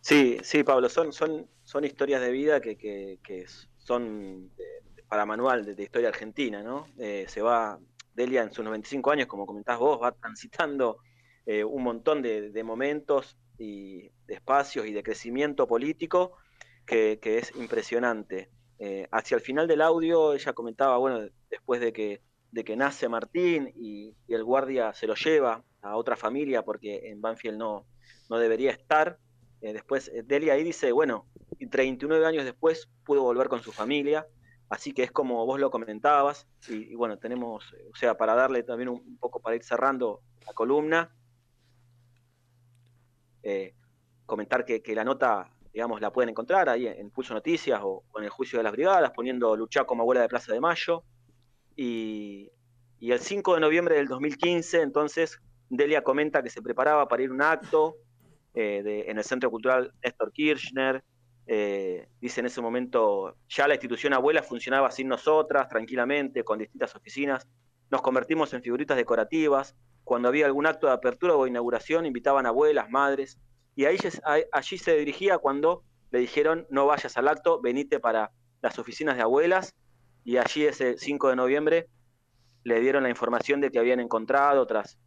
Sí, 0.00 0.38
sí, 0.42 0.62
Pablo, 0.62 0.88
son, 0.88 1.12
son, 1.12 1.46
son 1.62 1.84
historias 1.84 2.20
de 2.20 2.30
vida 2.30 2.60
que, 2.60 2.76
que, 2.76 3.46
son 3.78 4.50
para 5.08 5.26
manual 5.26 5.64
de, 5.64 5.82
historia 5.82 6.08
argentina, 6.08 6.62
¿no? 6.62 6.86
Eh, 6.98 7.26
se 7.28 7.42
va, 7.42 7.78
Delia 8.14 8.42
en 8.42 8.52
sus 8.52 8.64
95 8.64 9.10
años, 9.10 9.26
como 9.26 9.46
comentás 9.46 9.78
vos, 9.78 10.00
va 10.00 10.12
transitando 10.12 10.98
eh, 11.46 11.64
un 11.64 11.82
montón 11.82 12.22
de, 12.22 12.62
momentos 12.64 13.36
y 13.58 14.10
de 14.26 14.34
espacios 14.34 14.86
y 14.86 14.92
de 14.92 15.02
crecimiento 15.02 15.66
político 15.66 16.36
que, 16.86 17.18
es 17.22 17.54
impresionante. 17.56 18.50
Eh, 18.78 19.06
hacia 19.10 19.34
el 19.34 19.42
final 19.42 19.68
del 19.68 19.82
audio 19.82 20.32
ella 20.32 20.54
comentaba, 20.54 20.96
bueno, 20.96 21.28
después 21.50 21.80
de 21.80 21.92
que, 21.92 22.22
de 22.50 22.64
que 22.64 22.76
nace 22.76 23.08
Martín 23.08 23.72
y 23.76 24.14
el 24.28 24.44
guardia 24.44 24.94
se 24.94 25.06
lo 25.06 25.14
lleva 25.14 25.62
a 25.82 25.96
otra 25.96 26.16
familia 26.16 26.62
porque 26.62 27.10
en 27.10 27.20
Banfield 27.20 27.58
no, 27.58 27.86
no 28.28 28.38
debería 28.38 28.70
estar. 28.70 29.18
Eh, 29.60 29.72
después 29.72 30.08
eh, 30.08 30.22
Delia 30.24 30.54
ahí 30.54 30.64
dice, 30.64 30.92
bueno, 30.92 31.26
39 31.70 32.24
años 32.26 32.44
después 32.44 32.88
pudo 33.04 33.22
volver 33.22 33.48
con 33.48 33.62
su 33.62 33.72
familia, 33.72 34.26
así 34.68 34.92
que 34.92 35.02
es 35.02 35.12
como 35.12 35.44
vos 35.44 35.60
lo 35.60 35.70
comentabas, 35.70 36.46
y, 36.68 36.94
bueno, 36.94 37.18
tenemos, 37.18 37.74
o 37.92 37.96
sea, 37.96 38.16
para 38.16 38.34
darle 38.34 38.62
también 38.62 38.88
un, 38.88 39.18
poco 39.18 39.40
para 39.40 39.56
ir 39.56 39.62
cerrando 39.62 40.22
la 40.46 40.52
columna, 40.54 41.14
eh, 43.42 43.74
comentar 44.24 44.64
que, 44.64 44.82
la 44.94 45.04
nota, 45.04 45.50
digamos, 45.72 46.00
la 46.00 46.12
pueden 46.12 46.30
encontrar 46.30 46.68
ahí 46.68 46.86
en 46.86 47.10
Pulso 47.10 47.34
Noticias 47.34 47.80
o, 47.82 48.04
en 48.16 48.24
el 48.24 48.30
Juicio 48.30 48.58
de 48.58 48.62
las 48.62 48.72
Brigadas, 48.72 49.10
poniendo 49.10 49.56
luchar 49.56 49.86
como 49.86 50.02
abuela 50.02 50.22
de 50.22 50.28
Plaza 50.28 50.52
de 50.52 50.60
Mayo, 50.60 51.04
y, 51.76 52.50
y 52.98 53.12
el 53.12 53.20
5 53.20 53.54
de 53.54 53.60
noviembre 53.60 53.96
del 53.96 54.08
2015, 54.08 54.82
entonces, 54.82 55.40
Delia 55.70 56.02
comenta 56.02 56.42
que 56.42 56.50
se 56.50 56.60
preparaba 56.60 57.06
para 57.08 57.22
ir 57.22 57.30
a 57.30 57.32
un 57.32 57.42
acto 57.42 57.96
eh, 58.54 59.04
en 59.06 59.16
el 59.16 59.24
Centro 59.24 59.50
Cultural 59.50 59.92
Néstor 60.02 60.32
Kirchner. 60.32 61.02
Eh, 61.46 62.08
dice 62.20 62.40
en 62.40 62.46
ese 62.46 62.60
momento, 62.60 63.36
ya 63.48 63.68
la 63.68 63.74
institución 63.74 64.12
abuela 64.12 64.42
funcionaba 64.42 64.90
sin 64.90 65.08
nosotras, 65.08 65.68
tranquilamente, 65.68 66.42
con 66.42 66.58
distintas 66.58 66.94
oficinas. 66.96 67.48
Nos 67.88 68.02
convertimos 68.02 68.52
en 68.52 68.62
figuritas 68.62 68.96
decorativas. 68.96 69.76
Cuando 70.02 70.28
había 70.28 70.46
algún 70.46 70.66
acto 70.66 70.88
de 70.88 70.92
apertura 70.92 71.34
o 71.34 71.46
inauguración, 71.46 72.04
invitaban 72.04 72.46
abuelas, 72.46 72.90
madres. 72.90 73.38
Y 73.76 73.84
ahí, 73.84 73.96
allí 74.52 74.78
se 74.78 74.96
dirigía 74.96 75.38
cuando 75.38 75.84
le 76.10 76.18
dijeron, 76.18 76.66
no 76.68 76.86
vayas 76.86 77.16
al 77.16 77.28
acto, 77.28 77.60
venite 77.60 78.00
para 78.00 78.32
las 78.60 78.78
oficinas 78.80 79.16
de 79.16 79.22
abuelas. 79.22 79.76
Y 80.24 80.36
allí 80.36 80.66
ese 80.66 80.98
5 80.98 81.28
de 81.28 81.36
noviembre 81.36 81.86
le 82.64 82.80
dieron 82.80 83.04
la 83.04 83.08
información 83.08 83.60
de 83.60 83.70
que 83.70 83.78
habían 83.78 84.00
encontrado, 84.00 84.66
tras 84.66 84.98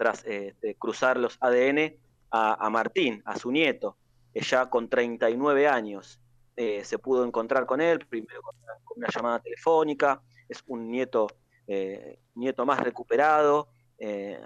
tras 0.00 0.24
eh, 0.24 0.54
cruzar 0.78 1.18
los 1.18 1.36
ADN 1.42 1.94
a, 2.30 2.70
Martín, 2.70 3.20
a 3.26 3.36
su 3.36 3.52
nieto, 3.52 3.98
ya 4.32 4.70
con 4.70 4.88
39 4.88 5.68
años. 5.68 6.18
Eh, 6.56 6.82
se 6.86 6.98
pudo 6.98 7.22
encontrar 7.22 7.66
con 7.66 7.82
él, 7.82 8.06
primero 8.06 8.40
con 8.40 8.54
una, 8.96 9.08
llamada 9.14 9.40
telefónica, 9.40 10.22
es 10.48 10.64
un 10.68 10.90
nieto, 10.90 11.26
eh, 11.66 12.18
nieto 12.34 12.64
más 12.64 12.80
recuperado, 12.80 13.68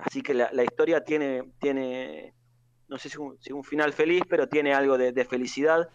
así 0.01 0.23
que 0.23 0.35
la, 0.35 0.65
historia 0.65 1.05
tiene, 1.05 1.45
tiene 1.61 2.35
no 2.89 2.99
sé 2.99 3.09
si 3.09 3.53
un, 3.53 3.63
final 3.63 3.93
feliz, 3.93 4.23
pero 4.29 4.49
tiene 4.49 4.75
algo 4.75 4.99
de, 4.99 5.25
felicidad. 5.25 5.89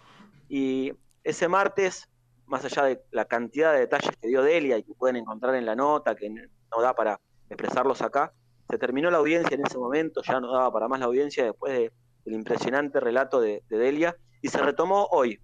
Y 0.47 0.93
ese 1.25 1.49
martes, 1.49 2.07
más 2.45 2.63
allá 2.63 2.83
de 2.83 3.03
la 3.11 3.25
cantidad 3.25 3.73
de 3.73 3.79
detalles 3.79 4.15
que 4.21 4.29
dio 4.29 4.41
Delia 4.41 4.77
y 4.77 4.83
que 4.83 4.93
pueden 4.93 5.17
encontrar 5.17 5.55
en 5.55 5.65
la 5.65 5.75
nota, 5.75 6.15
que 6.15 6.29
no 6.29 6.81
da 6.81 6.95
para 6.95 7.19
expresarlos 7.49 8.01
acá, 8.01 8.31
se 8.69 8.77
terminó 8.77 9.09
la 9.09 9.17
audiencia 9.17 9.55
en 9.55 9.65
ese 9.65 9.77
momento, 9.77 10.21
ya 10.21 10.39
no 10.39 10.51
daba 10.51 10.71
para 10.71 10.87
más 10.87 10.99
la 10.99 11.07
audiencia 11.07 11.43
después 11.43 11.91
del 12.23 12.33
impresionante 12.33 12.99
relato 12.99 13.41
de, 13.41 13.63
Delia, 13.67 14.15
y 14.41 14.49
se 14.49 14.59
retomó 14.59 15.07
hoy. 15.11 15.39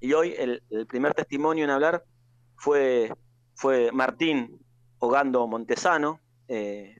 Y 0.00 0.12
hoy 0.14 0.34
el, 0.36 0.62
primer 0.88 1.14
testimonio 1.14 1.64
en 1.64 1.70
hablar 1.70 2.02
fue, 2.56 3.12
fue 3.54 3.92
Martín 3.92 4.58
Ogando 4.98 5.46
Montesano, 5.46 6.20
eh, 6.48 6.96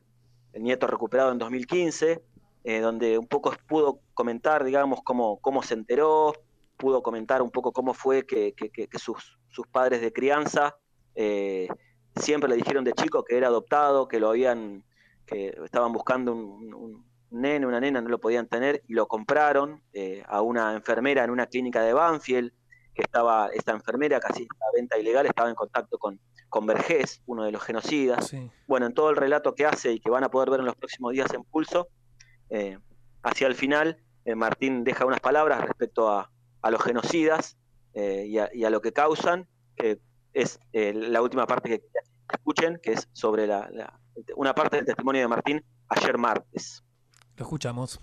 el 0.52 0.62
nieto 0.62 0.86
recuperado 0.86 1.32
en 1.32 1.38
2015, 1.38 2.22
eh, 2.62 2.80
donde 2.80 3.18
un 3.18 3.26
poco 3.26 3.52
pudo 3.66 4.00
comentar, 4.14 4.62
digamos, 4.64 5.00
cómo, 5.02 5.40
cómo 5.40 5.62
se 5.62 5.74
enteró, 5.74 6.32
pudo 6.76 7.02
comentar 7.02 7.42
un 7.42 7.50
poco 7.50 7.72
cómo 7.72 7.92
fue 7.92 8.24
que, 8.24 8.54
sus, 8.98 9.38
sus, 9.48 9.66
padres 9.66 10.00
de 10.00 10.12
crianza 10.12 10.76
eh, 11.14 11.68
siempre 12.16 12.48
le 12.48 12.56
dijeron 12.56 12.84
de 12.84 12.92
chico 12.92 13.24
que 13.24 13.36
era 13.36 13.48
adoptado, 13.48 14.08
que 14.08 14.20
lo 14.20 14.30
habían 14.30 14.84
que 15.30 15.54
estaban 15.64 15.92
buscando 15.92 16.34
un, 16.34 17.04
nene, 17.30 17.64
una 17.64 17.78
nena, 17.78 18.00
no 18.00 18.08
lo 18.08 18.18
podían 18.18 18.48
tener 18.48 18.82
y 18.88 18.94
lo 18.94 19.06
compraron 19.06 19.80
eh, 19.92 20.24
a 20.26 20.42
una 20.42 20.74
enfermera 20.74 21.22
en 21.22 21.30
una 21.30 21.46
clínica 21.46 21.82
de 21.82 21.92
Banfield, 21.92 22.52
que 22.92 23.02
estaba, 23.02 23.48
esta 23.54 23.70
enfermera 23.70 24.18
casi 24.18 24.42
a 24.42 24.76
venta 24.76 24.98
ilegal, 24.98 25.26
estaba 25.26 25.48
en 25.48 25.54
contacto 25.54 25.98
con, 25.98 26.18
con 26.48 26.66
Vergés, 26.66 27.22
uno 27.26 27.44
de 27.44 27.52
los 27.52 27.62
genocidas. 27.62 28.34
Bueno, 28.66 28.86
en 28.86 28.94
todo 28.94 29.10
el 29.10 29.16
relato 29.16 29.54
que 29.54 29.64
hace 29.64 29.92
y 29.92 30.00
que 30.00 30.10
van 30.10 30.24
a 30.24 30.30
poder 30.30 30.50
ver 30.50 30.60
en 30.60 30.66
los 30.66 30.74
próximos 30.74 31.12
días 31.12 31.32
en 31.32 31.44
Pulso, 31.44 31.86
eh, 32.48 32.78
hacia 33.22 33.46
el 33.46 33.54
final, 33.54 33.98
eh, 34.24 34.34
Martín 34.34 34.82
deja 34.82 35.06
unas 35.06 35.20
palabras 35.20 35.62
respecto 35.62 36.10
a, 36.10 36.28
los 36.68 36.82
genocidas 36.82 37.56
y 37.94 38.36
a, 38.38 38.70
lo 38.70 38.82
que 38.82 38.92
causan, 38.92 39.48
que 39.76 39.98
es 40.34 40.60
la 40.72 41.22
última 41.22 41.46
parte 41.46 41.68
que 41.70 41.82
escuchen, 42.30 42.78
que 42.82 42.92
es 42.92 43.08
sobre 43.12 43.46
la, 43.46 43.99
una 44.37 44.54
parte 44.54 44.76
del 44.76 44.87
testimonio 44.87 45.22
de 45.22 45.28
Martín 45.28 45.64
ayer 45.88 46.18
martes. 46.18 46.85
Lo 47.37 47.44
escuchamos. 47.44 48.00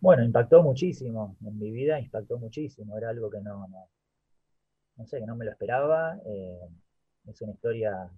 Bueno, 0.00 0.22
impactó 0.22 0.62
muchísimo. 0.62 1.36
En 1.44 1.58
mi 1.58 1.70
vida 1.70 1.98
impactó 1.98 2.38
muchísimo. 2.38 2.96
Era 2.96 3.10
algo 3.10 3.30
que 3.30 3.40
no, 3.40 3.66
no, 4.96 5.06
sé, 5.06 5.18
que 5.18 5.26
no 5.26 5.36
me 5.36 5.44
lo 5.44 5.50
esperaba. 5.50 6.18
Eh, 6.24 6.68
es 7.26 7.40
una 7.42 7.52
historia. 7.52 8.10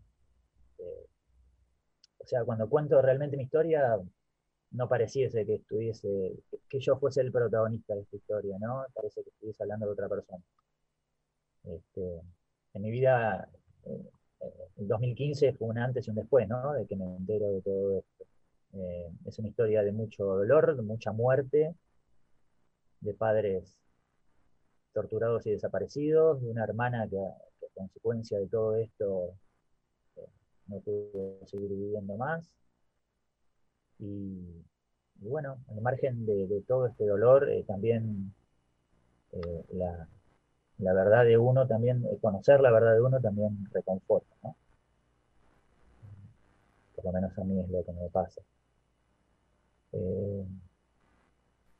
Eh, 0.78 1.06
o 2.18 2.26
sea, 2.26 2.44
cuando 2.44 2.68
cuento 2.68 3.00
realmente 3.00 3.36
mi 3.36 3.44
historia, 3.44 3.98
no 4.72 4.88
pareciese 4.88 5.46
que 5.46 5.54
estuviese, 5.56 6.34
que 6.68 6.80
yo 6.80 6.98
fuese 6.98 7.20
el 7.22 7.32
protagonista 7.32 7.94
de 7.94 8.02
esta 8.02 8.16
historia, 8.16 8.56
¿no? 8.60 8.84
Parece 8.94 9.22
que 9.22 9.30
estuviese 9.30 9.62
hablando 9.62 9.86
de 9.86 9.92
otra 9.92 10.08
persona. 10.08 10.44
Este, 11.64 12.20
en 12.74 12.82
mi 12.82 12.90
vida 12.90 13.48
eh, 13.84 14.10
el 14.76 14.88
2015 14.88 15.52
fue 15.54 15.68
un 15.68 15.78
antes 15.78 16.06
y 16.06 16.10
un 16.10 16.16
después, 16.16 16.48
¿no? 16.48 16.72
De 16.74 16.86
que 16.86 16.96
me 16.96 17.04
entero 17.16 17.50
de 17.52 17.62
todo 17.62 17.98
esto. 17.98 18.24
es 19.26 19.38
una 19.38 19.48
historia 19.48 19.82
de 19.82 19.92
mucho 19.92 20.24
dolor, 20.24 20.76
de 20.76 20.82
mucha 20.82 21.12
muerte, 21.12 21.74
de 23.00 23.14
padres 23.14 23.78
torturados 24.92 25.46
y 25.46 25.50
desaparecidos, 25.50 26.40
de 26.42 26.50
una 26.50 26.64
hermana 26.64 27.08
que, 27.08 27.18
a 27.18 27.34
consecuencia 27.74 28.38
de 28.38 28.48
todo 28.48 28.76
esto 28.76 29.34
no 30.66 30.80
pudo 30.80 31.46
seguir 31.46 31.70
viviendo 31.70 32.16
más. 32.16 32.50
Y, 33.98 34.64
bueno, 35.16 35.58
al 35.68 35.80
margen 35.80 36.24
de, 36.26 36.62
todo 36.66 36.86
este 36.86 37.06
dolor, 37.06 37.48
eh, 37.50 37.64
también 37.64 38.32
eh, 39.32 39.64
la, 40.78 40.92
verdad 40.92 41.24
de 41.24 41.38
uno, 41.38 41.66
también 41.66 42.04
eh, 42.06 42.18
conocer 42.20 42.60
la 42.60 42.70
verdad 42.70 42.94
de 42.94 43.02
uno 43.02 43.20
también 43.20 43.68
reconforta, 43.72 44.34
¿no? 44.42 44.56
Por 46.96 47.04
lo 47.04 47.12
menos 47.12 47.38
a 47.38 47.44
mí 47.44 47.60
es 47.60 47.68
lo 47.68 47.84
que 47.84 47.92
me 47.92 48.08
pasa. 48.08 48.40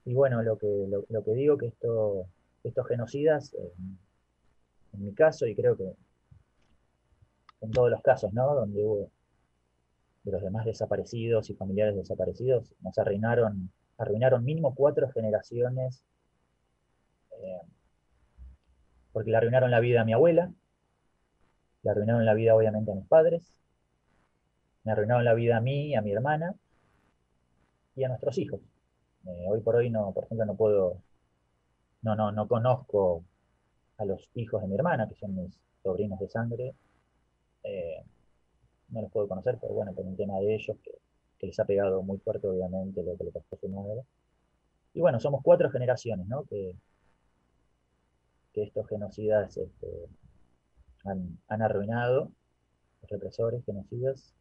y 0.04 0.14
bueno, 0.14 0.42
lo 0.42 0.56
que, 0.58 0.88
lo, 1.08 1.24
que 1.24 1.32
digo 1.32 1.58
que 1.58 1.66
esto, 1.66 2.26
estos 2.64 2.86
genocidas, 2.86 3.54
en 3.54 5.04
mi 5.04 5.12
caso, 5.12 5.46
y 5.46 5.54
creo 5.54 5.76
que 5.76 5.92
en 7.60 7.70
todos 7.70 7.90
los 7.90 8.02
casos, 8.02 8.32
¿no? 8.32 8.54
Donde 8.54 8.82
hubo 8.82 9.10
de 10.24 10.32
los 10.32 10.42
demás 10.42 10.64
desaparecidos 10.64 11.50
y 11.50 11.54
familiares 11.54 11.96
desaparecidos, 11.96 12.74
nos 12.80 12.98
arruinaron, 12.98 13.70
arruinaron 13.96 14.44
mínimo 14.44 14.74
cuatro 14.74 15.10
generaciones, 15.10 16.02
eh, 17.32 17.60
porque 19.18 19.32
le 19.32 19.36
arruinaron 19.36 19.72
la 19.72 19.80
vida 19.80 20.02
a 20.02 20.04
mi 20.04 20.12
abuela, 20.12 20.52
le 21.82 21.90
arruinaron 21.90 22.24
la 22.24 22.34
vida 22.34 22.54
obviamente 22.54 22.92
a 22.92 22.94
mis 22.94 23.08
padres, 23.08 23.42
me 24.84 24.92
arruinaron 24.92 25.24
la 25.24 25.34
vida 25.34 25.56
a 25.56 25.60
mí 25.60 25.96
a 25.96 26.02
mi 26.02 26.12
hermana 26.12 26.54
y 27.96 28.04
a 28.04 28.08
nuestros 28.10 28.38
hijos. 28.38 28.60
Eh, 29.26 29.46
hoy 29.48 29.58
por 29.58 29.74
hoy 29.74 29.90
no, 29.90 30.12
por 30.12 30.22
ejemplo, 30.22 30.46
no 30.46 30.54
puedo, 30.54 31.02
no, 32.02 32.14
no, 32.14 32.30
no 32.30 32.46
conozco 32.46 33.24
a 33.96 34.04
los 34.04 34.30
hijos 34.34 34.62
de 34.62 34.68
mi 34.68 34.76
hermana, 34.76 35.08
que 35.08 35.16
son 35.16 35.34
mis 35.34 35.58
sobrinos 35.82 36.20
de 36.20 36.28
sangre, 36.28 36.74
eh, 37.64 38.04
no 38.90 39.02
los 39.02 39.10
puedo 39.10 39.26
conocer, 39.26 39.58
pero 39.60 39.74
bueno, 39.74 39.94
por 39.94 40.04
un 40.04 40.16
tema 40.16 40.38
de 40.38 40.54
ellos, 40.54 40.76
que, 40.84 40.92
les 41.44 41.58
ha 41.58 41.64
pegado 41.64 42.04
muy 42.04 42.18
fuerte, 42.18 42.46
obviamente, 42.46 43.02
lo 43.02 43.16
que 43.16 43.24
le 43.24 43.32
pasó 43.32 43.56
a 43.56 43.58
su 43.58 43.68
madre. 43.68 44.04
Y 44.94 45.00
bueno, 45.00 45.18
somos 45.18 45.42
cuatro 45.42 45.68
generaciones, 45.70 46.28
¿no? 46.28 46.44
Que, 46.44 46.76
estos 48.62 48.88
genocidas 48.88 49.56
este, 49.56 50.08
han, 51.04 51.62
arruinado, 51.62 52.30
los 53.02 53.10
represores, 53.10 53.64
genocidas. 53.64 54.34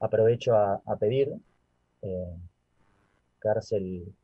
Aprovecho 0.00 0.54
a, 0.56 0.96
pedir 0.98 1.32
eh, 2.02 2.36
cárcel, 3.38 4.14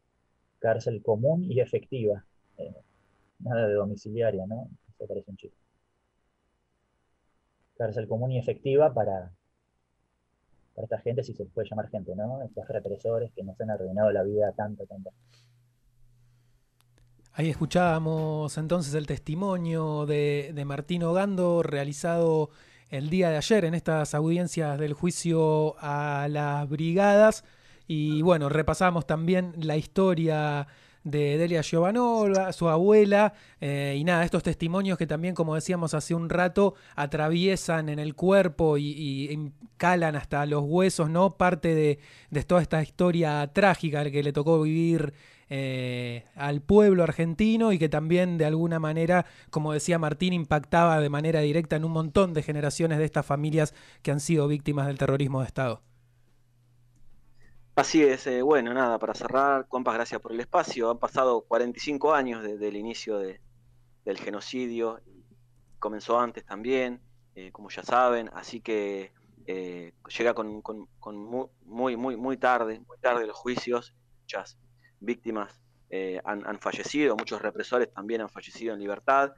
cárcel 0.59 1.03
común 1.03 1.45
y 1.45 1.61
efectiva. 1.61 2.25
Eh, 2.59 2.75
nada 3.39 3.67
de 3.67 3.75
domiciliaria, 3.75 4.47
¿no? 4.47 4.69
Eso 4.89 5.07
parece 5.07 5.31
un 5.31 5.37
chico 5.37 5.57
cárcel 7.81 8.07
común 8.07 8.31
y 8.33 8.39
efectiva 8.39 8.93
para, 8.93 9.33
para 10.75 10.85
esta 10.85 10.99
gente, 10.99 11.23
si 11.23 11.33
se 11.33 11.47
puede 11.47 11.67
llamar 11.67 11.89
gente, 11.89 12.15
¿no? 12.15 12.43
Estos 12.43 12.69
represores 12.69 13.33
que 13.33 13.43
nos 13.43 13.59
han 13.59 13.71
arruinado 13.71 14.13
la 14.13 14.23
vida 14.23 14.53
tanto, 14.53 14.85
tanto. 14.85 15.11
Ahí 17.41 17.49
escuchábamos 17.49 18.59
entonces 18.59 18.93
el 18.93 19.07
testimonio 19.07 20.05
de, 20.05 20.63
Martín 20.67 21.03
Ogando 21.05 21.63
realizado 21.63 22.51
el 22.91 23.09
día 23.09 23.31
de 23.31 23.39
ayer 23.39 23.65
en 23.65 23.73
estas 23.73 24.15
audiencias 24.15 24.79
del 24.79 24.93
juicio 24.93 25.75
a 25.79 26.29
las 26.29 26.69
brigadas. 26.69 27.45
Y 27.89 28.21
bueno, 28.21 28.51
repasamos 28.51 29.07
también 29.07 29.55
la 29.57 29.79
historia 29.79 30.67
de 31.03 31.39
Delia 31.39 31.63
Giovanova, 31.63 32.53
su 32.53 32.69
abuela, 32.69 33.33
eh, 33.59 33.97
y 33.99 34.05
nada, 34.05 34.23
estos 34.27 34.43
testimonios 34.43 34.99
que 34.99 35.07
también, 35.07 35.35
como 35.35 35.55
decíamos 35.55 35.95
hace 35.95 36.15
un 36.15 36.29
rato, 36.29 36.75
atraviesan 36.95 37.89
en 37.89 38.01
el 38.01 38.15
cuerpo 38.15 38.77
y, 38.77 39.51
calan 39.79 40.15
hasta 40.15 40.45
los 40.45 40.63
huesos, 40.67 41.09
¿no? 41.09 41.39
Parte 41.39 41.75
de, 41.75 42.45
toda 42.45 42.61
esta 42.61 42.83
historia 42.83 43.51
trágica 43.51 44.11
que 44.11 44.23
le 44.23 44.35
tocó 44.35 44.61
vivir 44.61 45.15
eh, 45.51 46.25
al 46.35 46.63
pueblo 46.63 47.03
argentino 47.03 47.73
y 47.73 47.79
que 47.79 47.89
también 47.89 48.39
de 48.39 48.47
alguna 48.47 48.79
manera, 48.79 49.27
como 49.51 49.73
decía 49.73 49.99
Martín, 49.99 50.33
impactaba 50.33 51.01
de 51.01 51.11
manera 51.11 51.41
directa 51.41 51.77
en 51.77 51.85
un 51.85 51.93
montón 51.93 52.33
de 52.33 52.43
generaciones 52.43 52.99
de 52.99 53.05
estas 53.05 53.27
familias 53.27 53.75
que 54.03 54.11
han 54.11 54.21
sido 54.21 54.49
víctimas 54.49 54.87
del 54.87 54.97
terrorismo 54.97 55.41
de 55.41 55.47
Estado. 55.47 55.83
Así 57.77 58.03
es, 58.03 58.27
eh, 58.27 58.43
bueno, 58.43 58.75
nada, 58.75 58.99
para 58.99 59.15
cerrar, 59.15 59.67
compas, 59.69 59.95
gracias 59.95 60.21
por 60.21 60.33
el 60.33 60.41
espacio. 60.41 60.91
Han 60.91 60.99
pasado 60.99 61.43
45 61.43 62.15
años 62.15 62.43
desde 62.43 62.69
el 62.69 62.77
inicio 62.77 63.19
del 63.19 64.19
genocidio, 64.19 65.01
comenzó 65.79 66.19
antes 66.21 66.45
también, 66.45 67.01
eh, 67.35 67.51
como 67.53 67.71
ya 67.71 67.83
saben, 67.83 68.31
así 68.35 68.61
que 68.61 69.13
eh, 69.47 69.95
llega 70.17 70.35
con, 70.35 70.63
muy, 71.65 71.97
muy, 71.97 72.17
muy 72.17 72.37
tarde, 72.37 72.81
muy 72.87 72.99
tarde 72.99 73.27
los 73.27 73.37
juicios, 73.37 73.95
muchas 74.21 74.59
víctimas 75.01 75.61
han, 76.25 76.47
han, 76.47 76.61
fallecido, 76.61 77.17
muchos 77.17 77.43
represores 77.43 77.93
también 77.93 78.21
han 78.21 78.29
fallecido 78.29 78.75
en 78.75 78.81
libertad, 78.81 79.33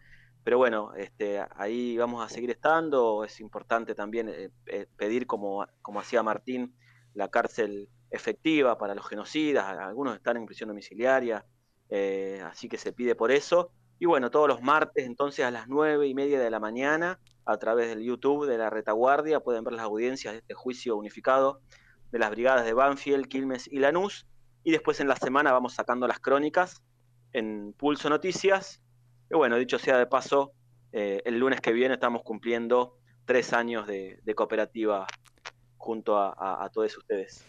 pero 0.44 0.58
bueno, 0.58 0.92
este, 0.96 1.40
ahí 1.56 1.96
vamos 1.96 2.24
a 2.24 2.28
seguir 2.28 2.50
estando, 2.50 3.24
es 3.24 3.40
importante 3.40 3.94
también 3.94 4.52
pedir, 4.96 5.26
como, 5.26 5.66
hacía 5.96 6.22
Martín, 6.22 6.74
la 7.14 7.28
cárcel 7.28 7.88
efectiva 8.10 8.76
para 8.76 8.94
los 8.94 9.06
genocidas, 9.06 9.64
algunos 9.78 10.16
están 10.16 10.36
en 10.36 10.46
prisión 10.46 10.68
domiciliaria, 10.68 11.44
eh, 11.88 12.42
así 12.44 12.68
que 12.68 12.78
se 12.78 12.92
pide 12.92 13.14
por 13.14 13.30
eso. 13.30 13.70
Y 13.98 14.06
bueno, 14.06 14.30
todos 14.30 14.48
los 14.48 14.62
martes 14.62 15.06
entonces 15.06 15.44
a 15.44 15.50
las 15.50 15.68
nueve 15.68 16.08
y 16.08 16.14
media 16.14 16.40
de 16.40 16.50
la 16.50 16.58
mañana, 16.58 17.20
a 17.44 17.56
través 17.58 17.88
del 17.88 18.02
YouTube 18.02 18.46
de 18.46 18.58
la 18.58 18.68
retaguardia, 18.68 19.40
pueden 19.40 19.62
ver 19.62 19.74
las 19.74 19.84
audiencias 19.84 20.32
de 20.34 20.38
este 20.40 20.54
juicio 20.54 20.96
unificado 20.96 21.60
de 22.10 22.18
las 22.18 22.30
brigadas 22.30 22.64
de 22.64 22.72
Banfield, 22.72 23.28
Quilmes 23.28 23.68
y 23.70 23.78
Lanús. 23.78 24.26
Y 24.64 24.70
después 24.70 25.00
en 25.00 25.08
la 25.08 25.16
semana 25.16 25.52
vamos 25.52 25.74
sacando 25.74 26.06
las 26.06 26.20
crónicas 26.20 26.82
en 27.32 27.72
Pulso 27.72 28.08
Noticias. 28.08 28.80
Y 29.30 29.34
bueno, 29.34 29.56
dicho 29.56 29.78
sea 29.78 29.98
de 29.98 30.06
paso, 30.06 30.52
eh, 30.92 31.22
el 31.24 31.38
lunes 31.38 31.60
que 31.60 31.72
viene 31.72 31.94
estamos 31.94 32.22
cumpliendo 32.22 32.98
tres 33.24 33.52
años 33.52 33.86
de, 33.86 34.20
cooperativa 34.34 35.06
junto 35.76 36.16
a 36.18 36.70
todos 36.72 36.96
ustedes. 36.96 37.44